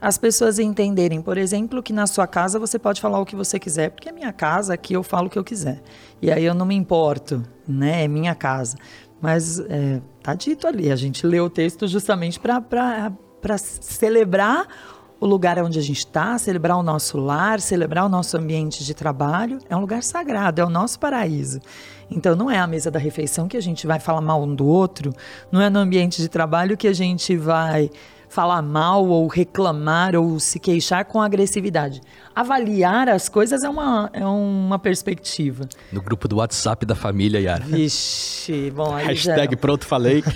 [0.02, 3.58] as pessoas entenderem, por exemplo, que na sua casa você pode falar o que você
[3.58, 5.82] quiser, porque é minha casa, aqui eu falo o que eu quiser.
[6.22, 8.04] E aí eu não me importo, né?
[8.04, 8.78] É minha casa.
[9.20, 12.62] Mas é, tá dito ali, a gente lê o texto justamente para
[13.58, 14.68] celebrar
[15.20, 18.94] o lugar onde a gente está, celebrar o nosso lar, celebrar o nosso ambiente de
[18.94, 19.60] trabalho.
[19.70, 21.60] É um lugar sagrado, é o nosso paraíso.
[22.10, 24.66] Então não é a mesa da refeição que a gente vai falar mal um do
[24.66, 25.14] outro,
[25.52, 27.90] não é no ambiente de trabalho que a gente vai
[28.28, 32.02] falar mal ou reclamar ou se queixar com agressividade.
[32.36, 35.68] Avaliar as coisas é uma, é uma perspectiva.
[35.92, 37.64] No grupo do WhatsApp da família, Yara.
[37.64, 39.58] Vixe, bom, aí Hashtag já...
[39.58, 40.22] pronto, falei.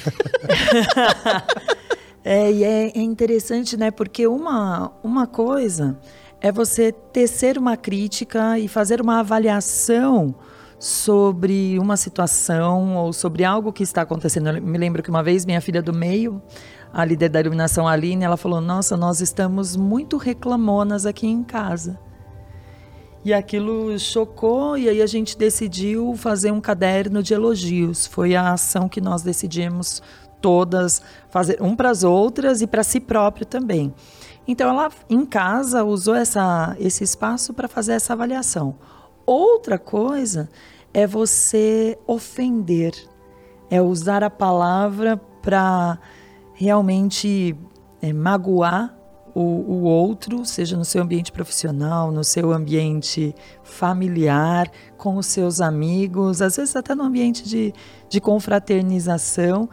[2.23, 3.91] é, e é, é interessante, né?
[3.91, 5.97] Porque uma, uma coisa
[6.41, 10.36] é você tecer uma crítica e fazer uma avaliação
[10.77, 14.49] sobre uma situação ou sobre algo que está acontecendo.
[14.49, 16.41] Eu me lembro que uma vez minha filha do meio,
[16.93, 21.99] a líder da iluminação Aline, ela falou: Nossa, nós estamos muito reclamonas aqui em casa.
[23.23, 28.08] E aquilo chocou, e aí a gente decidiu fazer um caderno de elogios.
[28.08, 30.01] Foi a ação que nós decidimos
[30.41, 33.93] todas fazer, um para as outras e para si próprio também.
[34.47, 38.75] Então ela em casa usou essa, esse espaço para fazer essa avaliação.
[39.25, 40.49] Outra coisa
[40.93, 42.93] é você ofender,
[43.69, 45.99] é usar a palavra para
[46.54, 47.56] realmente
[48.02, 48.99] é, magoar
[49.36, 55.62] o, o, outro, seja no seu ambiente profissional, no seu ambiente familiar, com os seus
[55.62, 57.73] amigos, às vezes até no ambiente de,
[58.10, 59.69] de confraternização.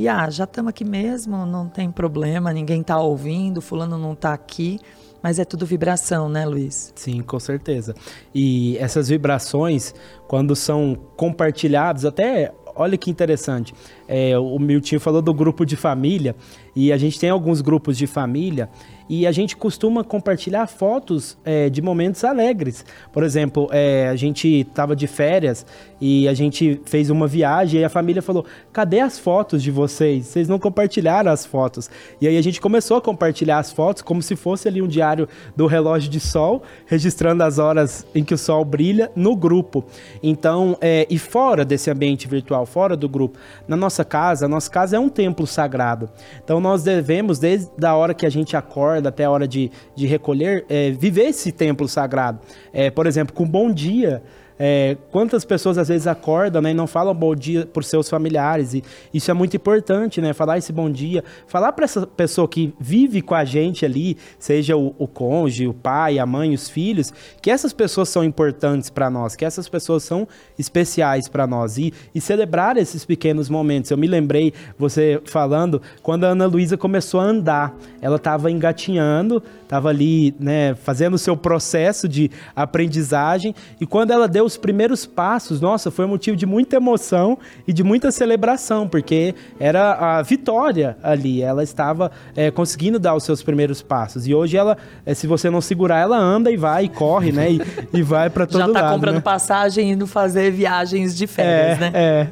[0.00, 4.32] E ah, já estamos aqui mesmo, não tem problema, ninguém está ouvindo, fulano não está
[4.32, 4.78] aqui.
[5.22, 6.90] Mas é tudo vibração, né, Luiz?
[6.96, 7.94] Sim, com certeza.
[8.34, 9.94] E essas vibrações,
[10.26, 13.74] quando são compartilhadas, até olha que interessante.
[14.08, 16.34] É, o Miltinho falou do grupo de família,
[16.74, 18.68] e a gente tem alguns grupos de família
[19.10, 22.84] e a gente costuma compartilhar fotos é, de momentos alegres.
[23.12, 25.66] Por exemplo, é, a gente estava de férias
[26.00, 30.26] e a gente fez uma viagem e a família falou: cadê as fotos de vocês?
[30.26, 31.90] Vocês não compartilharam as fotos.
[32.20, 35.28] E aí a gente começou a compartilhar as fotos como se fosse ali um diário
[35.56, 39.84] do relógio de sol, registrando as horas em que o sol brilha no grupo.
[40.22, 44.70] Então, é, e fora desse ambiente virtual, fora do grupo, na nossa casa, a nossa
[44.70, 46.08] casa é um templo sagrado.
[46.44, 50.06] Então nós devemos, desde a hora que a gente acorda, até a hora de, de
[50.06, 52.40] recolher, é, viver esse templo sagrado.
[52.72, 54.22] É, por exemplo, com bom dia,
[54.62, 58.74] é, quantas pessoas às vezes acordam né, e não falam bom dia por seus familiares?
[58.74, 60.34] E isso é muito importante, né?
[60.34, 64.76] Falar esse bom dia, falar para essa pessoa que vive com a gente ali, seja
[64.76, 69.08] o, o cônjuge, o pai, a mãe, os filhos, que essas pessoas são importantes para
[69.08, 73.90] nós, que essas pessoas são especiais para nós e, e celebrar esses pequenos momentos.
[73.90, 79.42] Eu me lembrei, você falando, quando a Ana Luísa começou a andar, ela estava engatinhando,
[79.70, 85.06] estava ali, né, fazendo o seu processo de aprendizagem e quando ela deu os primeiros
[85.06, 90.22] passos, nossa, foi um motivo de muita emoção e de muita celebração, porque era a
[90.22, 91.40] vitória ali.
[91.40, 94.26] Ela estava é, conseguindo dar os seus primeiros passos.
[94.26, 97.52] E hoje ela, é, se você não segurar, ela anda e vai, e corre, né?
[97.52, 97.60] E,
[97.94, 98.58] e vai para todo.
[98.58, 99.20] Já tá lado, comprando né?
[99.20, 101.90] passagem e indo fazer viagens de férias, é, né?
[101.94, 102.26] É.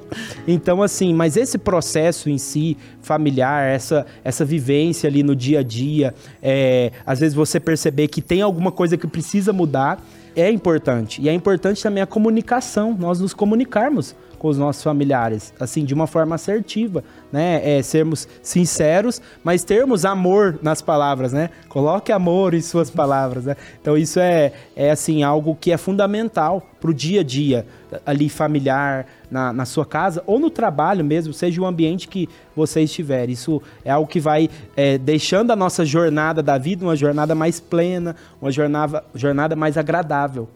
[0.47, 2.77] Então, assim, mas esse processo em si,
[3.09, 8.21] familiar, essa, essa vivência ali no dia a dia, é, às vezes você perceber que
[8.21, 9.99] tem alguma coisa que precisa mudar
[10.37, 11.23] é importante.
[11.23, 15.93] E é importante também a comunicação, nós nos comunicarmos com os nossos familiares, assim, de
[15.93, 17.61] uma forma assertiva, né?
[17.79, 21.51] É, sermos sinceros, mas termos amor nas palavras, né?
[21.69, 23.57] Coloque amor em suas palavras, né?
[23.81, 27.67] Então isso é, é assim, algo que é fundamental para o dia a dia,
[28.07, 32.83] ali familiar, na, na sua casa ou no trabalho mesmo, seja o ambiente que você
[32.83, 33.29] estiver.
[33.29, 37.61] Isso é algo que vai é, deixando a nossa jornada da vida uma jornada mais
[37.61, 40.49] plena, uma jornada, jornada mais agradável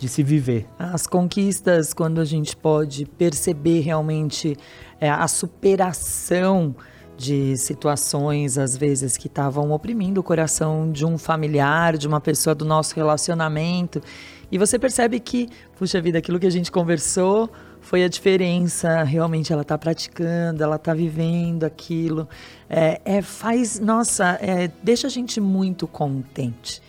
[0.00, 0.66] de se viver.
[0.78, 4.56] As conquistas, quando a gente pode perceber realmente
[4.98, 6.74] é, a superação
[7.18, 12.54] de situações, às vezes, que estavam oprimindo o coração de um familiar, de uma pessoa
[12.54, 14.00] do nosso relacionamento.
[14.50, 17.50] E você percebe que, puxa vida, aquilo que a gente conversou
[17.82, 19.02] foi a diferença.
[19.02, 22.26] Realmente ela está praticando, ela está vivendo aquilo.
[22.70, 26.80] É, é, faz, nossa, é, deixa a gente muito contente.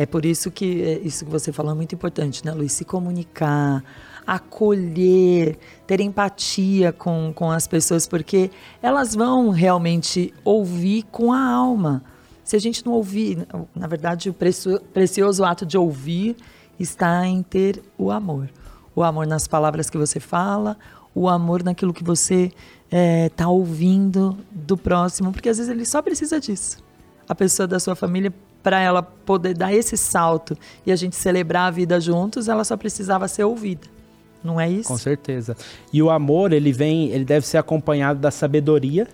[0.00, 2.72] É por isso que é, isso que você falou é muito importante, né, Luiz?
[2.72, 3.84] Se comunicar,
[4.26, 12.02] acolher, ter empatia com, com as pessoas, porque elas vão realmente ouvir com a alma.
[12.42, 16.34] Se a gente não ouvir, na verdade, o precioso ato de ouvir
[16.78, 18.48] está em ter o amor.
[18.96, 20.78] O amor nas palavras que você fala,
[21.14, 22.56] o amor naquilo que você está
[22.90, 26.78] é, tá ouvindo do próximo, porque às vezes ele só precisa disso.
[27.28, 31.68] A pessoa da sua família para ela poder dar esse salto e a gente celebrar
[31.68, 33.86] a vida juntos, ela só precisava ser ouvida.
[34.42, 34.88] Não é isso?
[34.88, 35.56] Com certeza.
[35.92, 39.06] E o amor, ele vem, ele deve ser acompanhado da sabedoria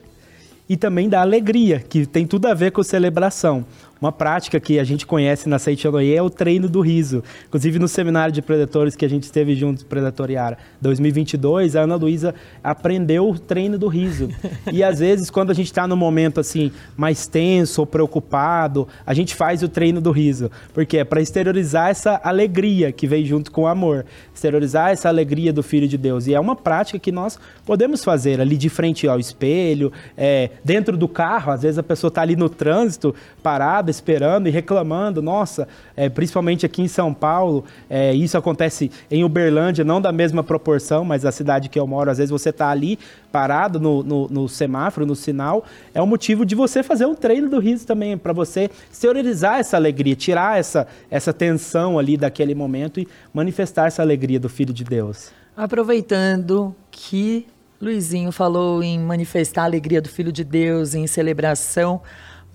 [0.69, 3.65] e também da alegria, que tem tudo a ver com celebração.
[3.99, 7.25] Uma prática que a gente conhece na Seitianoye é o treino do riso.
[7.47, 12.35] Inclusive no seminário de predadores que a gente esteve juntos, Predatoriara 2022, a Ana Luísa
[12.63, 14.29] aprendeu o treino do riso.
[14.73, 19.15] E às vezes, quando a gente está num momento assim mais tenso ou preocupado, a
[19.15, 20.51] gente faz o treino do riso.
[20.75, 24.05] Porque é para exteriorizar essa alegria que vem junto com o amor.
[24.35, 26.27] Exteriorizar essa alegria do Filho de Deus.
[26.27, 30.97] E é uma prática que nós podemos fazer ali de frente ao espelho, é, dentro
[30.97, 31.53] do carro.
[31.53, 35.21] Às vezes a pessoa está ali no trânsito, parada esperando e reclamando.
[35.21, 40.43] Nossa, é, principalmente aqui em São Paulo, é, isso acontece em Uberlândia, não da mesma
[40.43, 42.99] proporção, mas a cidade que eu moro, às vezes você está ali
[43.31, 47.49] parado no, no, no, semáforo, no sinal, é um motivo de você fazer um treino
[47.49, 52.99] do riso também, para você exteriorizar essa alegria, tirar essa, essa tensão ali daquele momento
[52.99, 55.31] e manifestar essa alegria do Filho de Deus.
[55.57, 57.47] Aproveitando que
[57.81, 62.01] Luizinho falou em manifestar a alegria do Filho de Deus, em celebração.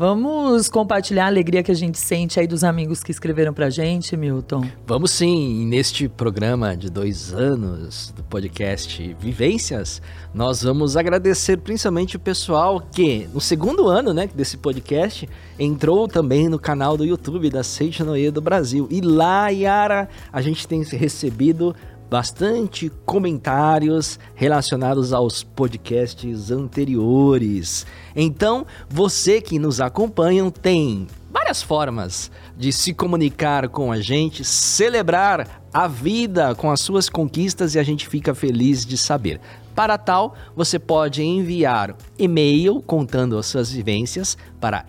[0.02, 4.18] Vamos compartilhar a alegria que a gente sente aí dos amigos que escreveram pra gente,
[4.18, 4.66] Milton?
[4.84, 5.68] Vamos sim.
[5.68, 10.02] Neste programa de dois anos do podcast Vivências,
[10.34, 16.50] nós vamos agradecer principalmente o pessoal que, no segundo ano né, desse podcast, entrou também
[16.50, 18.88] no canal do YouTube da Seite Noê do Brasil.
[18.90, 21.76] E lá, Yara, a gente tem recebido
[22.12, 27.86] bastante comentários relacionados aos podcasts anteriores.
[28.14, 35.64] Então, você que nos acompanha tem várias formas de se comunicar com a gente, celebrar
[35.74, 39.40] a vida com as suas conquistas e a gente fica feliz de saber.
[39.74, 44.84] Para tal, você pode enviar e-mail contando as suas vivências para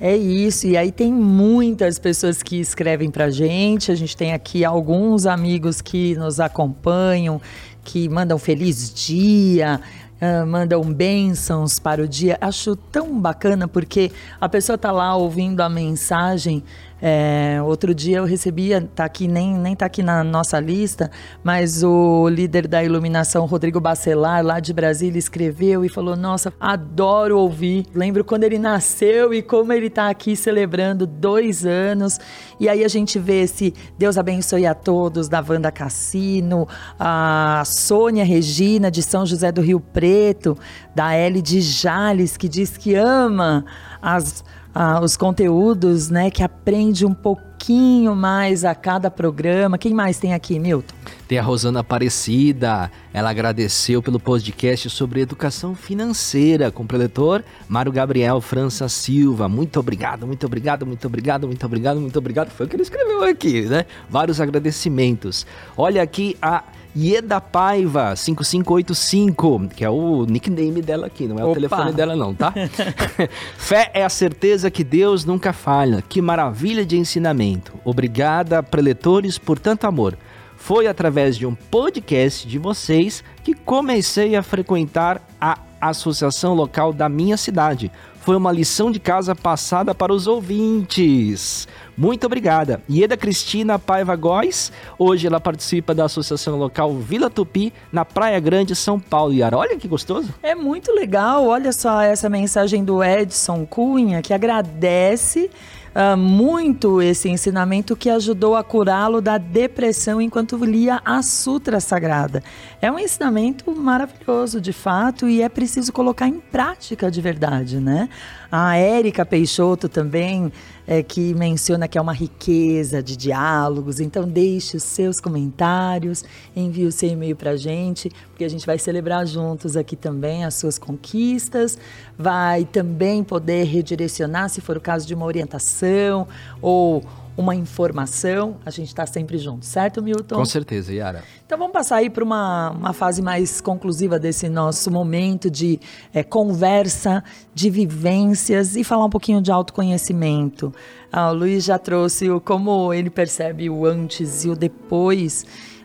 [0.00, 3.92] É isso, e aí tem muitas pessoas que escrevem pra gente.
[3.92, 7.40] A gente tem aqui alguns amigos que nos acompanham,
[7.84, 9.80] que mandam feliz dia,
[10.20, 12.38] uh, mandam bênçãos para o dia.
[12.40, 14.10] Acho tão bacana porque
[14.40, 16.62] a pessoa tá lá ouvindo a mensagem
[17.06, 21.10] é, outro dia eu recebia, tá aqui, nem, nem tá aqui na nossa lista,
[21.42, 27.38] mas o líder da iluminação, Rodrigo Bacelar, lá de Brasília, escreveu e falou: Nossa, adoro
[27.38, 27.84] ouvir.
[27.94, 32.18] Lembro quando ele nasceu e como ele tá aqui celebrando dois anos.
[32.58, 36.66] E aí a gente vê esse Deus abençoe a todos da Wanda Cassino,
[36.98, 40.56] a Sônia Regina de São José do Rio Preto,
[40.94, 43.62] da L de Jales, que diz que ama
[44.00, 44.42] as
[44.74, 46.30] ah, os conteúdos, né?
[46.30, 49.78] Que aprende um pouquinho mais a cada programa.
[49.78, 50.94] Quem mais tem aqui, Milton?
[51.28, 57.90] Tem a Rosana Aparecida, ela agradeceu pelo podcast sobre educação financeira com o preletor Mário
[57.90, 59.48] Gabriel França Silva.
[59.48, 62.50] Muito obrigado, muito obrigado, muito obrigado, muito obrigado, muito obrigado.
[62.50, 63.86] Foi o que ele escreveu aqui, né?
[64.10, 65.46] Vários agradecimentos.
[65.76, 66.62] Olha aqui a
[66.96, 71.50] Ieda Paiva 5585, que é o nickname dela aqui, não é Opa.
[71.50, 72.54] o telefone dela não, tá?
[73.58, 76.02] Fé é a certeza que Deus nunca falha.
[76.08, 77.72] Que maravilha de ensinamento.
[77.84, 80.16] Obrigada, preletores, por tanto amor.
[80.56, 87.08] Foi através de um podcast de vocês que comecei a frequentar a associação local da
[87.08, 87.90] minha cidade.
[88.24, 91.68] Foi uma lição de casa passada para os ouvintes.
[91.94, 92.82] Muito obrigada.
[92.88, 98.74] Ieda Cristina Paiva Góes, hoje ela participa da associação local Vila Tupi, na Praia Grande,
[98.74, 99.34] São Paulo.
[99.34, 100.32] Yara, olha que gostoso.
[100.42, 101.46] É muito legal.
[101.46, 105.50] Olha só essa mensagem do Edson Cunha, que agradece
[105.94, 112.42] uh, muito esse ensinamento que ajudou a curá-lo da depressão enquanto lia a Sutra Sagrada.
[112.82, 118.08] É um ensinamento maravilhoso, de fato, e é preciso colocar em prática de verdade, né?
[118.56, 120.52] A Érica Peixoto também
[120.86, 123.98] é, que menciona que é uma riqueza de diálogos.
[123.98, 126.24] Então, deixe os seus comentários,
[126.54, 130.44] envie o seu e-mail para a gente, porque a gente vai celebrar juntos aqui também
[130.44, 131.76] as suas conquistas.
[132.16, 136.28] Vai também poder redirecionar, se for o caso de uma orientação
[136.62, 137.02] ou
[137.36, 140.36] uma informação, a gente está sempre junto, certo, Milton?
[140.36, 141.24] Com certeza, Yara.
[141.44, 145.80] Então vamos passar aí para uma, uma fase mais conclusiva desse nosso momento de
[146.12, 150.72] é, conversa, de vivências e falar um pouquinho de autoconhecimento.
[151.10, 155.44] Ah, o Luiz já trouxe o, como ele percebe o antes e o depois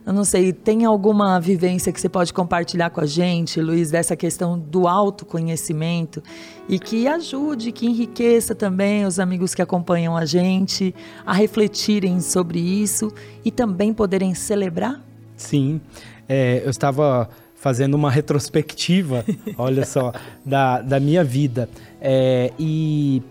[0.09, 4.15] eu não sei, tem alguma vivência que você pode compartilhar com a gente, Luiz, dessa
[4.15, 6.23] questão do autoconhecimento
[6.67, 12.57] e que ajude, que enriqueça também os amigos que acompanham a gente a refletirem sobre
[12.57, 13.13] isso
[13.45, 14.99] e também poderem celebrar?
[15.37, 15.79] Sim,
[16.27, 19.23] é, eu estava fazendo uma retrospectiva,
[19.59, 20.11] olha só,
[20.43, 21.69] da, da minha vida.
[22.01, 23.21] É, e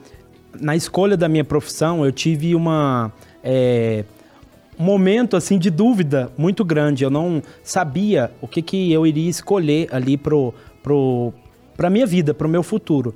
[0.60, 3.10] na escolha da minha profissão, eu tive uma.
[3.42, 4.04] É,
[4.78, 7.04] momento assim de dúvida muito grande.
[7.04, 11.32] Eu não sabia o que, que eu iria escolher ali pro, pro,
[11.90, 13.14] minha vida, pro meu futuro.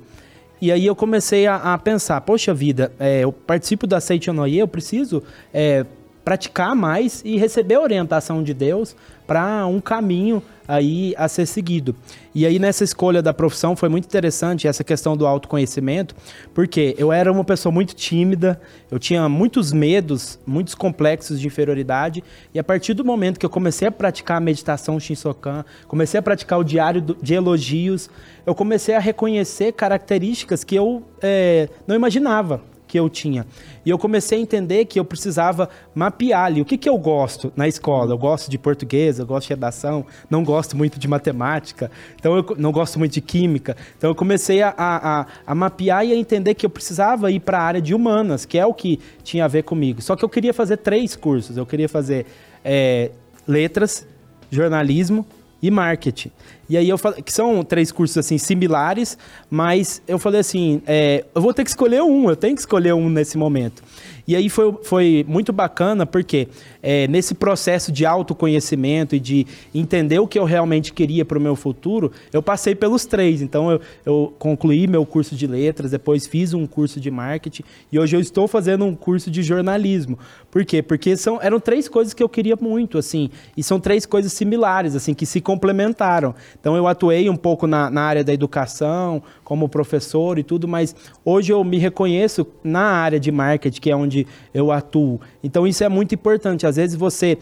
[0.61, 4.67] E aí eu comecei a, a pensar, poxa vida, é, eu participo da Seitonoye, eu
[4.67, 5.21] preciso
[5.53, 5.85] é,
[6.23, 8.95] praticar mais e receber a orientação de Deus
[9.27, 11.95] para um caminho aí a ser seguido.
[12.33, 16.15] E aí nessa escolha da profissão foi muito interessante essa questão do autoconhecimento,
[16.53, 18.59] porque eu era uma pessoa muito tímida,
[18.89, 23.49] eu tinha muitos medos, muitos complexos de inferioridade, e a partir do momento que eu
[23.49, 28.09] comecei a praticar a meditação Shinsokan, comecei a praticar o diário de elogios,
[28.45, 33.43] eu comecei a reconhecer características que eu é, não imaginava que eu tinha.
[33.83, 37.51] E eu comecei a entender que eu precisava mapear ali o que, que eu gosto
[37.55, 38.13] na escola.
[38.13, 42.45] Eu gosto de português, eu gosto de redação, não gosto muito de matemática, então eu
[42.55, 43.75] não gosto muito de química.
[43.97, 47.57] Então eu comecei a, a, a mapear e a entender que eu precisava ir para
[47.57, 49.99] a área de humanas, que é o que tinha a ver comigo.
[49.99, 51.57] Só que eu queria fazer três cursos.
[51.57, 52.27] Eu queria fazer
[52.63, 53.09] é,
[53.47, 54.05] letras,
[54.51, 55.25] jornalismo
[55.63, 56.29] e marketing.
[56.73, 59.15] E aí eu falei que são três cursos assim similares,
[59.47, 62.95] mas eu falei assim, é, eu vou ter que escolher um, eu tenho que escolher
[62.95, 63.83] um nesse momento.
[64.27, 66.47] E aí foi, foi muito bacana porque
[66.81, 69.45] é, nesse processo de autoconhecimento e de
[69.75, 73.41] entender o que eu realmente queria para o meu futuro, eu passei pelos três.
[73.41, 77.99] Então eu, eu concluí meu curso de letras, depois fiz um curso de marketing e
[77.99, 80.17] hoje eu estou fazendo um curso de jornalismo.
[80.49, 80.81] Por quê?
[80.81, 84.95] Porque são, eram três coisas que eu queria muito, assim, e são três coisas similares,
[84.95, 86.33] assim, que se complementaram.
[86.63, 90.95] Então eu atuei um pouco na, na área da educação, como professor e tudo, mas
[91.25, 95.19] hoje eu me reconheço na área de marketing, que é onde eu atuo.
[95.43, 96.65] Então isso é muito importante.
[96.65, 97.37] Às vezes você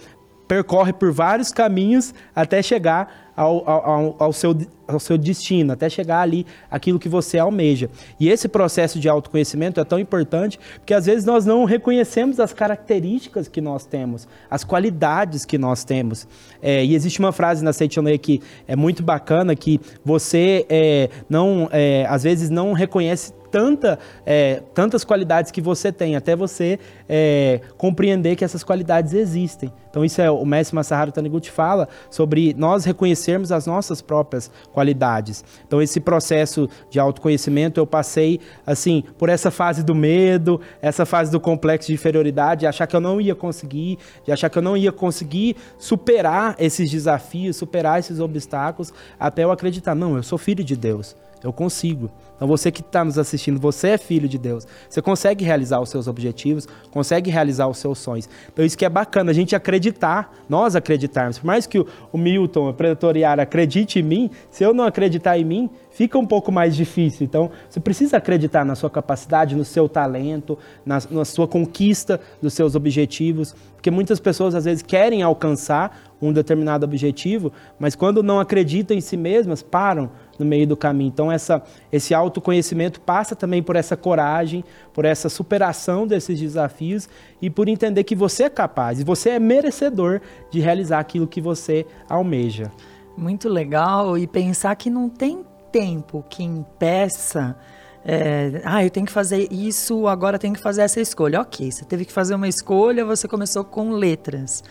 [0.47, 4.55] percorre por vários caminhos até chegar ao, ao, ao, seu,
[4.87, 7.89] ao seu destino, até chegar ali aquilo que você almeja.
[8.19, 12.53] E esse processo de autoconhecimento é tão importante porque às vezes nós não reconhecemos as
[12.53, 16.27] características que nós temos, as qualidades que nós temos.
[16.61, 21.67] É, e existe uma frase na Seitonei que é muito bacana que você é, não,
[21.71, 27.59] é, às vezes não reconhece tanta, é, tantas qualidades que você tem, até você é,
[27.77, 29.71] compreender que essas qualidades existem.
[29.89, 35.43] Então isso é o mestre Masaharu Taniguchi fala sobre nós reconhecermos as nossas próprias qualidades.
[35.67, 41.29] Então esse processo de autoconhecimento eu passei assim por essa fase do medo, essa fase
[41.29, 44.61] do complexo de inferioridade, de achar que eu não ia conseguir, de achar que eu
[44.61, 50.37] não ia conseguir superar esses desafios, superar esses obstáculos, até eu acreditar, não, eu sou
[50.37, 51.17] filho de Deus.
[51.43, 52.09] Eu consigo.
[52.41, 54.65] Então você que está nos assistindo, você é filho de Deus.
[54.89, 58.27] Você consegue realizar os seus objetivos, consegue realizar os seus sonhos.
[58.51, 61.37] Então isso que é bacana, a gente acreditar, nós acreditarmos.
[61.37, 65.45] Por mais que o, Milton, o predatoriário, acredite em mim, se eu não acreditar em
[65.45, 67.25] mim, fica um pouco mais difícil.
[67.25, 72.53] Então, você precisa acreditar na sua capacidade, no seu talento, na, na, sua conquista dos
[72.53, 78.39] seus objetivos, porque muitas pessoas às vezes querem alcançar um determinado objetivo, mas quando não
[78.39, 81.09] acreditam em si mesmas, param no meio do caminho.
[81.09, 84.63] Então, essa, esse autoconhecimento passa também por essa coragem,
[84.93, 87.09] por essa superação desses desafios
[87.41, 90.21] e por entender que você é capaz e você é merecedor
[90.51, 92.71] de realizar aquilo que você almeja.
[93.17, 97.55] Muito legal e pensar que não tem tempo que impeça.
[98.03, 101.41] É, ah, eu tenho que fazer isso, agora tenho que fazer essa escolha.
[101.41, 104.63] Ok, você teve que fazer uma escolha, você começou com letras.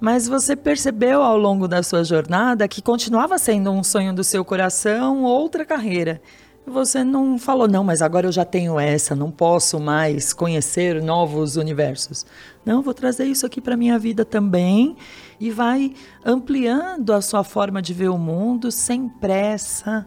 [0.00, 4.44] Mas você percebeu ao longo da sua jornada que continuava sendo um sonho do seu
[4.44, 6.20] coração outra carreira.
[6.64, 11.56] Você não falou, não, mas agora eu já tenho essa, não posso mais conhecer novos
[11.56, 12.26] universos.
[12.64, 14.94] Não, vou trazer isso aqui para minha vida também
[15.40, 15.94] e vai
[16.24, 20.06] ampliando a sua forma de ver o mundo sem pressa.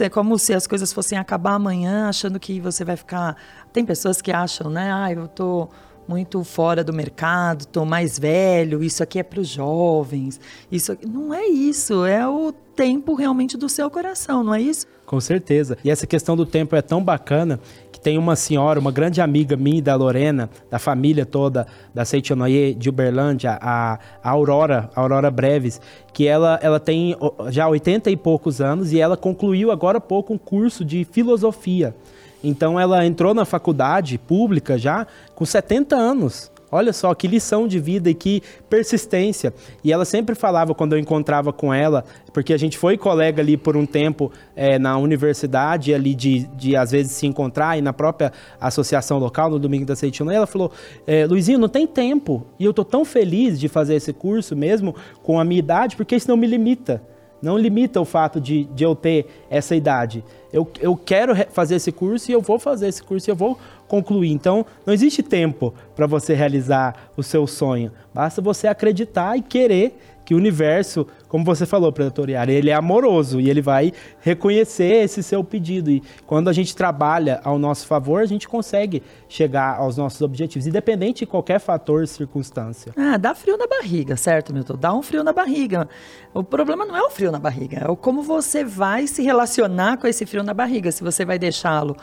[0.00, 3.36] É como se as coisas fossem acabar amanhã, achando que você vai ficar.
[3.72, 4.90] Tem pessoas que acham, né?
[4.92, 5.68] Ah, eu tô
[6.06, 10.40] muito fora do mercado, tô mais velho, isso aqui é para os jovens.
[10.70, 11.06] Isso aqui...
[11.06, 14.86] não é isso, é o tempo realmente do seu coração, não é isso?
[15.06, 15.78] Com certeza.
[15.84, 17.60] E essa questão do tempo é tão bacana
[18.04, 22.90] tem uma senhora, uma grande amiga minha da Lorena, da família toda da Seichonoye de
[22.90, 25.80] Uberlândia, a, a Aurora, a Aurora Breves,
[26.12, 27.16] que ela, ela tem
[27.48, 31.96] já 80 e poucos anos e ela concluiu agora há pouco um curso de filosofia.
[32.42, 36.52] Então ela entrou na faculdade pública já com 70 anos.
[36.70, 39.52] Olha só que lição de vida e que persistência.
[39.82, 43.56] E ela sempre falava quando eu encontrava com ela, porque a gente foi colega ali
[43.56, 47.92] por um tempo é, na universidade, ali de, de às vezes se encontrar e na
[47.92, 50.72] própria associação local, no Domingo da Seitina, ela falou:
[51.06, 52.44] é, Luizinho, não tem tempo.
[52.58, 56.16] E eu tô tão feliz de fazer esse curso mesmo com a minha idade, porque
[56.16, 57.13] isso não me limita.
[57.44, 60.24] Não limita o fato de, de eu ter essa idade.
[60.52, 63.58] Eu, eu quero fazer esse curso e eu vou fazer esse curso e eu vou
[63.86, 64.30] concluir.
[64.30, 67.92] Então, não existe tempo para você realizar o seu sonho.
[68.12, 73.40] Basta você acreditar e querer que o universo, como você falou, predatoriário, ele é amoroso
[73.40, 75.90] e ele vai reconhecer esse seu pedido.
[75.90, 80.66] E quando a gente trabalha ao nosso favor, a gente consegue chegar aos nossos objetivos,
[80.66, 82.92] independente de qualquer fator, circunstância.
[82.96, 84.76] Ah, dá frio na barriga, certo, Milton?
[84.76, 85.88] Dá um frio na barriga.
[86.32, 89.98] O problema não é o frio na barriga, é o como você vai se relacionar
[89.98, 90.90] com esse frio na barriga.
[90.90, 91.96] Se você vai deixá-lo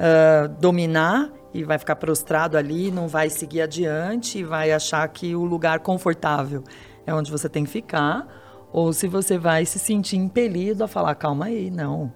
[0.00, 5.34] uh, dominar e vai ficar prostrado ali, não vai seguir adiante e vai achar que
[5.34, 6.62] o lugar confortável
[7.10, 8.26] é onde você tem que ficar,
[8.72, 12.12] ou se você vai se sentir impelido a falar: calma aí, não,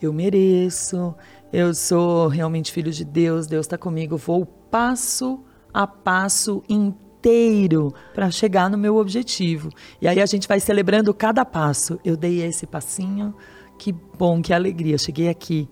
[0.00, 1.14] eu mereço,
[1.52, 8.30] eu sou realmente filho de Deus, Deus está comigo, vou passo a passo inteiro para
[8.30, 9.70] chegar no meu objetivo.
[10.00, 11.98] E aí a gente vai celebrando cada passo.
[12.04, 13.34] Eu dei esse passinho,
[13.78, 15.68] que bom, que alegria, cheguei aqui.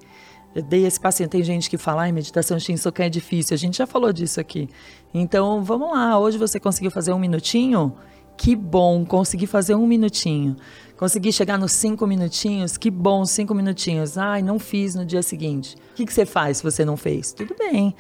[0.55, 1.29] Eu dei esse passinho.
[1.29, 3.55] Tem gente que fala, ai, meditação Shinsokan é difícil.
[3.55, 4.69] A gente já falou disso aqui.
[5.13, 6.19] Então, vamos lá.
[6.19, 7.95] Hoje você conseguiu fazer um minutinho?
[8.37, 10.57] Que bom, consegui fazer um minutinho.
[10.97, 14.17] Consegui chegar nos cinco minutinhos, que bom, cinco minutinhos.
[14.17, 15.77] Ai, não fiz no dia seguinte.
[15.93, 17.33] O que, que você faz se você não fez?
[17.33, 17.95] Tudo bem.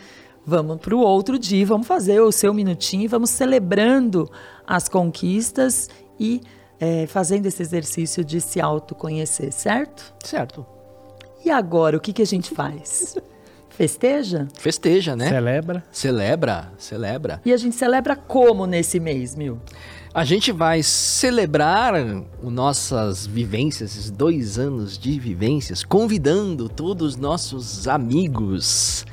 [0.46, 4.30] Vamos para o outro dia, vamos fazer o seu minutinho, vamos celebrando
[4.66, 5.88] as conquistas
[6.20, 6.42] e
[6.78, 10.14] é, fazendo esse exercício de se autoconhecer, certo?
[10.22, 10.66] Certo.
[11.44, 13.16] E agora, o que, que a gente faz?
[13.76, 14.46] Festeja?
[14.56, 15.28] Festeja, né?
[15.28, 15.84] Celebra.
[15.90, 17.40] Celebra, celebra.
[17.44, 19.60] E a gente celebra como nesse mês, Mil?
[20.14, 21.94] A gente vai celebrar
[22.40, 29.04] os nossas vivências, esses dois anos de vivências, convidando todos os nossos amigos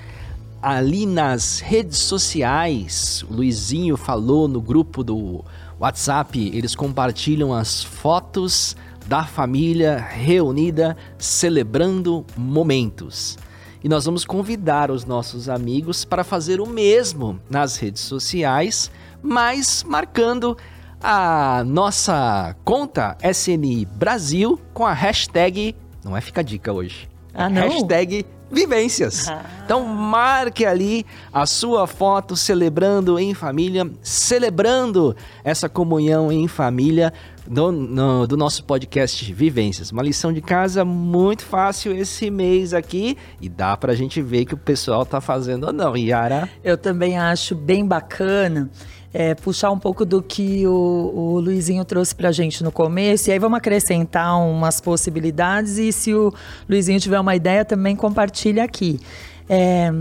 [0.62, 3.26] ali nas redes sociais.
[3.28, 5.44] O Luizinho falou no grupo do
[5.80, 8.76] WhatsApp, eles compartilham as fotos
[9.08, 13.40] da família reunida celebrando momentos.
[13.84, 18.92] E nós vamos convidar os nossos amigos para fazer o mesmo nas redes sociais,
[19.24, 20.56] mas marcando
[21.02, 25.76] a nossa conta SN Brasil com a hashtag.
[26.04, 27.10] Não é fica dica hoje.
[27.34, 27.64] Ah, não?
[27.64, 29.30] Hashtag vivências.
[29.30, 29.44] Ah.
[29.66, 37.14] Então marque ali a sua foto celebrando em família, celebrando essa comunhão em família
[37.48, 39.92] do, no- do nosso podcast Vivências.
[39.92, 44.54] Uma lição de casa muito fácil esse mês aqui e dá pra gente ver que
[44.54, 45.96] o pessoal tá fazendo ou não.
[45.98, 48.70] Yara, Eu também acho bem bacana
[49.14, 50.72] é, puxar um pouco do que o,
[51.14, 56.14] o Luizinho trouxe pra gente no começo, e aí vamos acrescentar umas possibilidades, e se
[56.14, 56.34] o
[56.70, 59.02] Luizinho tiver uma ideia, também compartilha aqui.
[59.50, 59.92] É,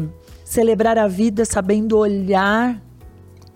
[0.44, 2.80] celebrar a vida sabendo olhar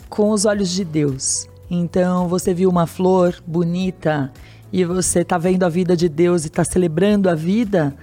[0.09, 1.47] com os olhos de Deus.
[1.81, 4.33] Então, você viu uma flor bonita
[4.73, 7.95] e você está vendo a vida de Deus e está celebrando a vida,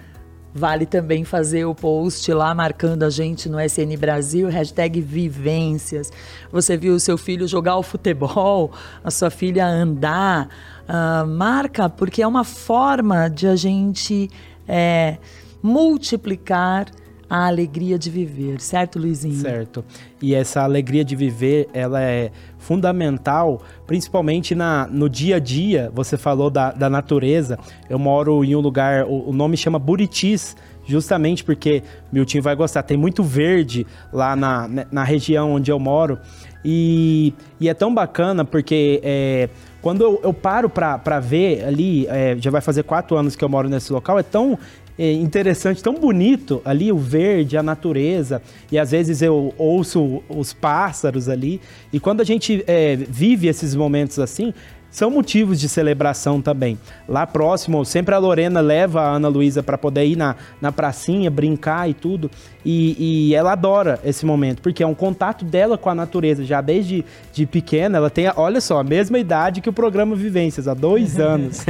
[0.54, 6.12] vale também fazer o post lá marcando a gente no SN Brasil, hashtag vivências.
[6.52, 8.72] Você viu o seu filho jogar o futebol,
[9.04, 10.50] a sua filha andar,
[10.88, 14.30] ah, marca, porque é uma forma de a gente
[14.68, 15.18] é,
[15.64, 16.88] multiplicar
[17.32, 19.40] a alegria de viver, certo, Luizinho?
[19.40, 19.86] Certo.
[20.22, 22.30] E essa alegria de viver, ela é
[22.62, 25.92] fundamental, principalmente na, no dia a dia.
[25.94, 27.58] Você falou da, da natureza.
[27.90, 30.56] Eu moro em um lugar, o, o nome chama Buritis,
[30.86, 31.84] justamente porque
[32.26, 32.84] time vai gostar.
[32.84, 36.20] Tem muito verde lá na, na região onde eu moro.
[36.64, 39.50] E, e é tão bacana porque é,
[39.82, 43.50] quando eu, eu paro para ver ali, é, já vai fazer quatro anos que eu
[43.50, 44.58] moro nesse local, é tão
[44.98, 51.28] interessante, tão bonito ali o verde, a natureza, e às vezes eu ouço os pássaros
[51.28, 51.60] ali.
[51.92, 54.54] E quando a gente é, vive esses momentos assim,
[54.92, 56.78] são motivos de celebração também.
[57.08, 61.32] Lá próximo, sempre a Lorena leva a Ana Luísa para poder ir na, na pracinha,
[61.32, 62.30] brincar e tudo.
[62.64, 66.44] E, e ela adora esse momento, porque é um contato dela com a natureza.
[66.44, 70.68] Já desde de pequena, ela tem, olha só, a mesma idade que o programa Vivências,
[70.68, 71.66] há dois anos.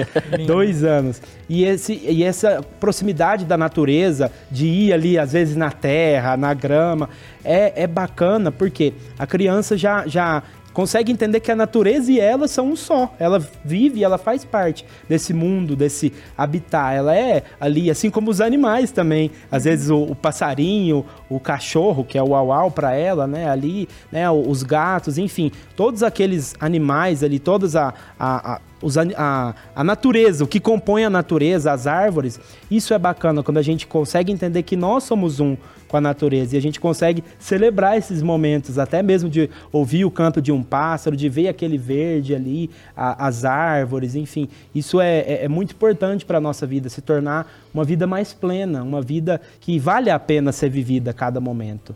[0.46, 1.22] dois anos.
[1.48, 6.54] E, esse, e essa proximidade da natureza, de ir ali, às vezes, na terra, na
[6.54, 7.08] grama,
[7.44, 10.44] é, é bacana, porque a criança já, já
[10.74, 13.14] consegue entender que a natureza e ela são um só.
[13.20, 16.96] Ela vive, ela faz parte desse mundo, desse habitat.
[16.96, 19.32] Ela é ali, assim como os animais também.
[19.52, 23.50] Às vezes o, o passarinho, o cachorro, que é o au para ela, né?
[23.50, 24.30] Ali, né?
[24.30, 30.44] Os gatos, enfim, todos aqueles animais ali, todas a, a, a os, a, a natureza,
[30.44, 34.64] o que compõe a natureza, as árvores, isso é bacana quando a gente consegue entender
[34.64, 35.56] que nós somos um
[35.92, 40.10] com a natureza e a gente consegue celebrar esses momentos, até mesmo de ouvir o
[40.10, 44.48] canto de um pássaro, de ver aquele verde ali, a, as árvores, enfim.
[44.74, 48.32] Isso é, é, é muito importante para a nossa vida, se tornar uma vida mais
[48.34, 51.94] plena, uma vida que vale a pena ser vivida a cada momento.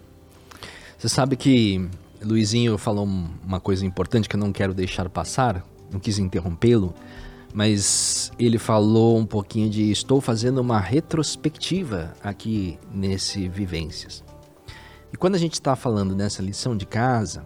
[0.97, 1.87] você sabe que
[2.21, 3.07] Luizinho falou
[3.47, 5.63] uma coisa importante que eu não quero deixar passar,
[5.95, 6.93] não quis interrompê-lo,
[7.53, 14.23] mas ele falou um pouquinho de estou fazendo uma retrospectiva aqui nesse Vivências.
[15.11, 17.43] E quando a gente está falando nessa lição de casa,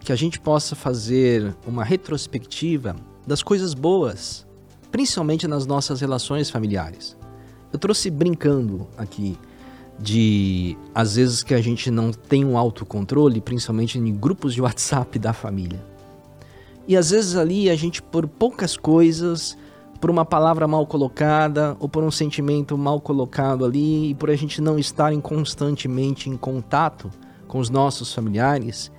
[0.00, 4.44] que a gente possa fazer uma retrospectiva das coisas boas,
[4.90, 7.16] principalmente nas nossas relações familiares.
[7.72, 9.38] Eu trouxe brincando aqui
[9.98, 15.18] de às vezes que a gente não tem um autocontrole, principalmente em grupos de WhatsApp
[15.18, 15.95] da família.
[16.88, 19.56] E às vezes ali a gente, por poucas coisas,
[20.00, 24.36] por uma palavra mal colocada ou por um sentimento mal colocado ali, e por a
[24.36, 27.10] gente não estar em constantemente em contato
[27.48, 28.92] com os nossos familiares,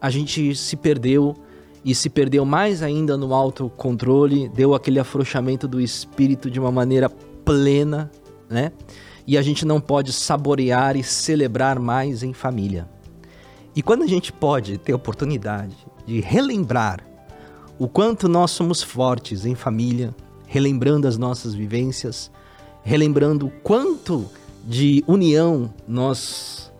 [0.00, 1.34] a gente se perdeu
[1.84, 7.08] e se perdeu mais ainda no autocontrole, deu aquele afrouxamento do espírito de uma maneira
[7.08, 8.10] plena,
[8.48, 8.72] né?
[9.26, 12.88] E a gente não pode saborear e celebrar mais em família.
[13.76, 15.76] E quando a gente pode ter oportunidade
[16.06, 17.07] de relembrar
[17.78, 20.14] o quanto nós somos fortes em família,
[20.46, 22.30] relembrando as nossas vivências,
[22.82, 24.28] relembrando o quanto
[24.64, 26.72] de união nós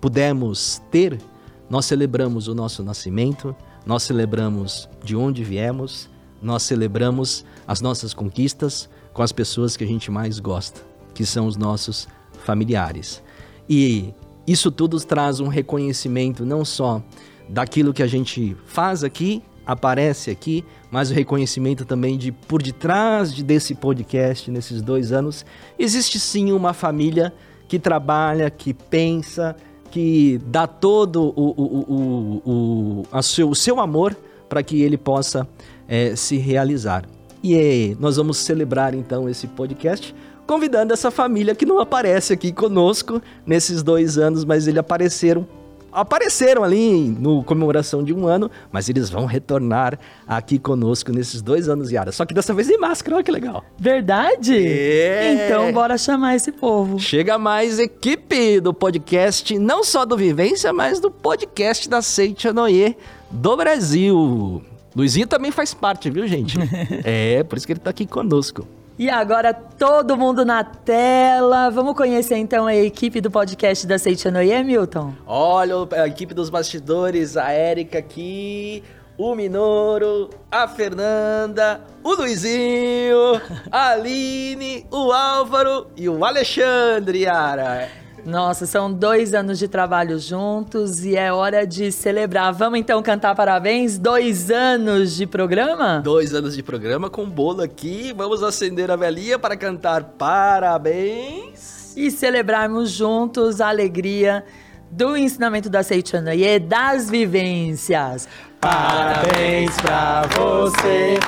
[0.00, 1.20] pudemos ter,
[1.68, 6.08] nós celebramos o nosso nascimento, nós celebramos de onde viemos,
[6.40, 10.80] nós celebramos as nossas conquistas com as pessoas que a gente mais gosta,
[11.14, 12.06] que são os nossos
[12.44, 13.22] familiares.
[13.68, 14.12] E
[14.46, 17.02] isso tudo traz um reconhecimento não só
[17.48, 23.32] daquilo que a gente faz aqui, aparece aqui, mas o reconhecimento também de por detrás
[23.32, 25.44] desse podcast, nesses dois anos,
[25.78, 27.32] existe sim uma família
[27.68, 29.56] que trabalha, que pensa,
[29.90, 34.16] que dá todo o, o, o, o, seu, seu amor
[34.48, 35.48] para que ele possa
[35.88, 37.04] é, se realizar.
[37.42, 40.14] E é, nós vamos celebrar então esse podcast
[40.46, 45.46] convidando essa família que não aparece aqui conosco nesses dois anos, mas eles apareceram
[45.94, 51.68] apareceram ali no comemoração de um ano, mas eles vão retornar aqui conosco nesses dois
[51.68, 52.12] anos, Yara.
[52.12, 53.64] Só que dessa vez em máscara, olha que legal.
[53.78, 54.56] Verdade?
[54.56, 55.46] É.
[55.46, 56.98] Então bora chamar esse povo.
[56.98, 62.96] Chega mais equipe do podcast, não só do Vivência, mas do podcast da Seite Noie
[63.30, 64.62] do Brasil.
[64.94, 66.56] Luizinho também faz parte, viu, gente?
[67.04, 68.66] é, por isso que ele tá aqui conosco.
[68.96, 71.68] E agora todo mundo na tela.
[71.68, 75.12] Vamos conhecer então a equipe do podcast da Seitianoye, Milton?
[75.26, 78.84] Olha a equipe dos bastidores, a Érica aqui,
[79.18, 83.40] o Minoro, a Fernanda, o Luizinho,
[83.70, 88.03] a Aline, o Álvaro e o Alexandre, Yara.
[88.26, 92.54] Nossa, são dois anos de trabalho juntos e é hora de celebrar.
[92.54, 93.98] Vamos então cantar parabéns?
[93.98, 96.00] Dois anos de programa?
[96.02, 98.14] Dois anos de programa com bolo aqui.
[98.16, 101.94] Vamos acender a velhinha para cantar parabéns.
[101.96, 104.42] E celebrarmos juntos a alegria
[104.90, 108.26] do ensinamento da Seichana e das vivências.
[108.58, 111.18] Parabéns pra você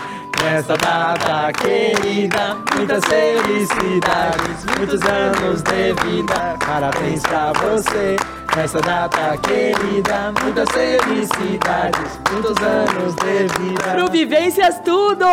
[0.43, 6.57] Nesta data querida, muitas felicidades, muitos anos de vida.
[6.65, 8.17] Parabéns pra você.
[8.57, 13.91] Nesta data querida, muitas felicidades, muitos anos de vida.
[13.93, 15.27] Pro Vivências tudo!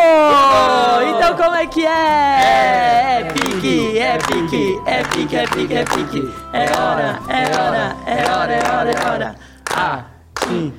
[1.08, 3.20] Então como é que é?
[3.22, 6.34] É pique, é pique, é pique, é pique, é pique.
[6.52, 9.36] É hora, é hora, é hora, é hora, é hora.
[9.74, 10.04] Ah,
[10.46, 10.74] sim.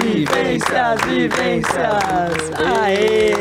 [0.00, 2.02] Vivências, vivências!
[2.80, 3.32] Aê!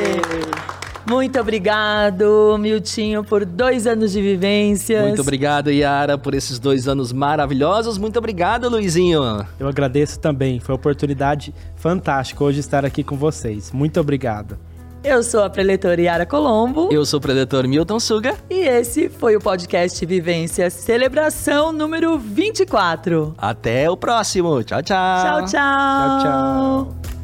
[1.07, 5.03] Muito obrigado, Miltinho, por dois anos de vivências.
[5.03, 7.97] Muito obrigado, Yara, por esses dois anos maravilhosos.
[7.97, 9.45] Muito obrigado, Luizinho.
[9.59, 10.59] Eu agradeço também.
[10.59, 13.71] Foi uma oportunidade fantástica hoje estar aqui com vocês.
[13.71, 14.57] Muito obrigado.
[15.03, 16.89] Eu sou a preletora Yara Colombo.
[16.91, 18.35] Eu sou o preletor Milton Suga.
[18.49, 23.33] E esse foi o podcast Vivência Celebração número 24.
[23.35, 24.63] Até o próximo.
[24.63, 25.23] Tchau, tchau.
[25.23, 26.19] Tchau, tchau.
[26.19, 27.20] Tchau, tchau.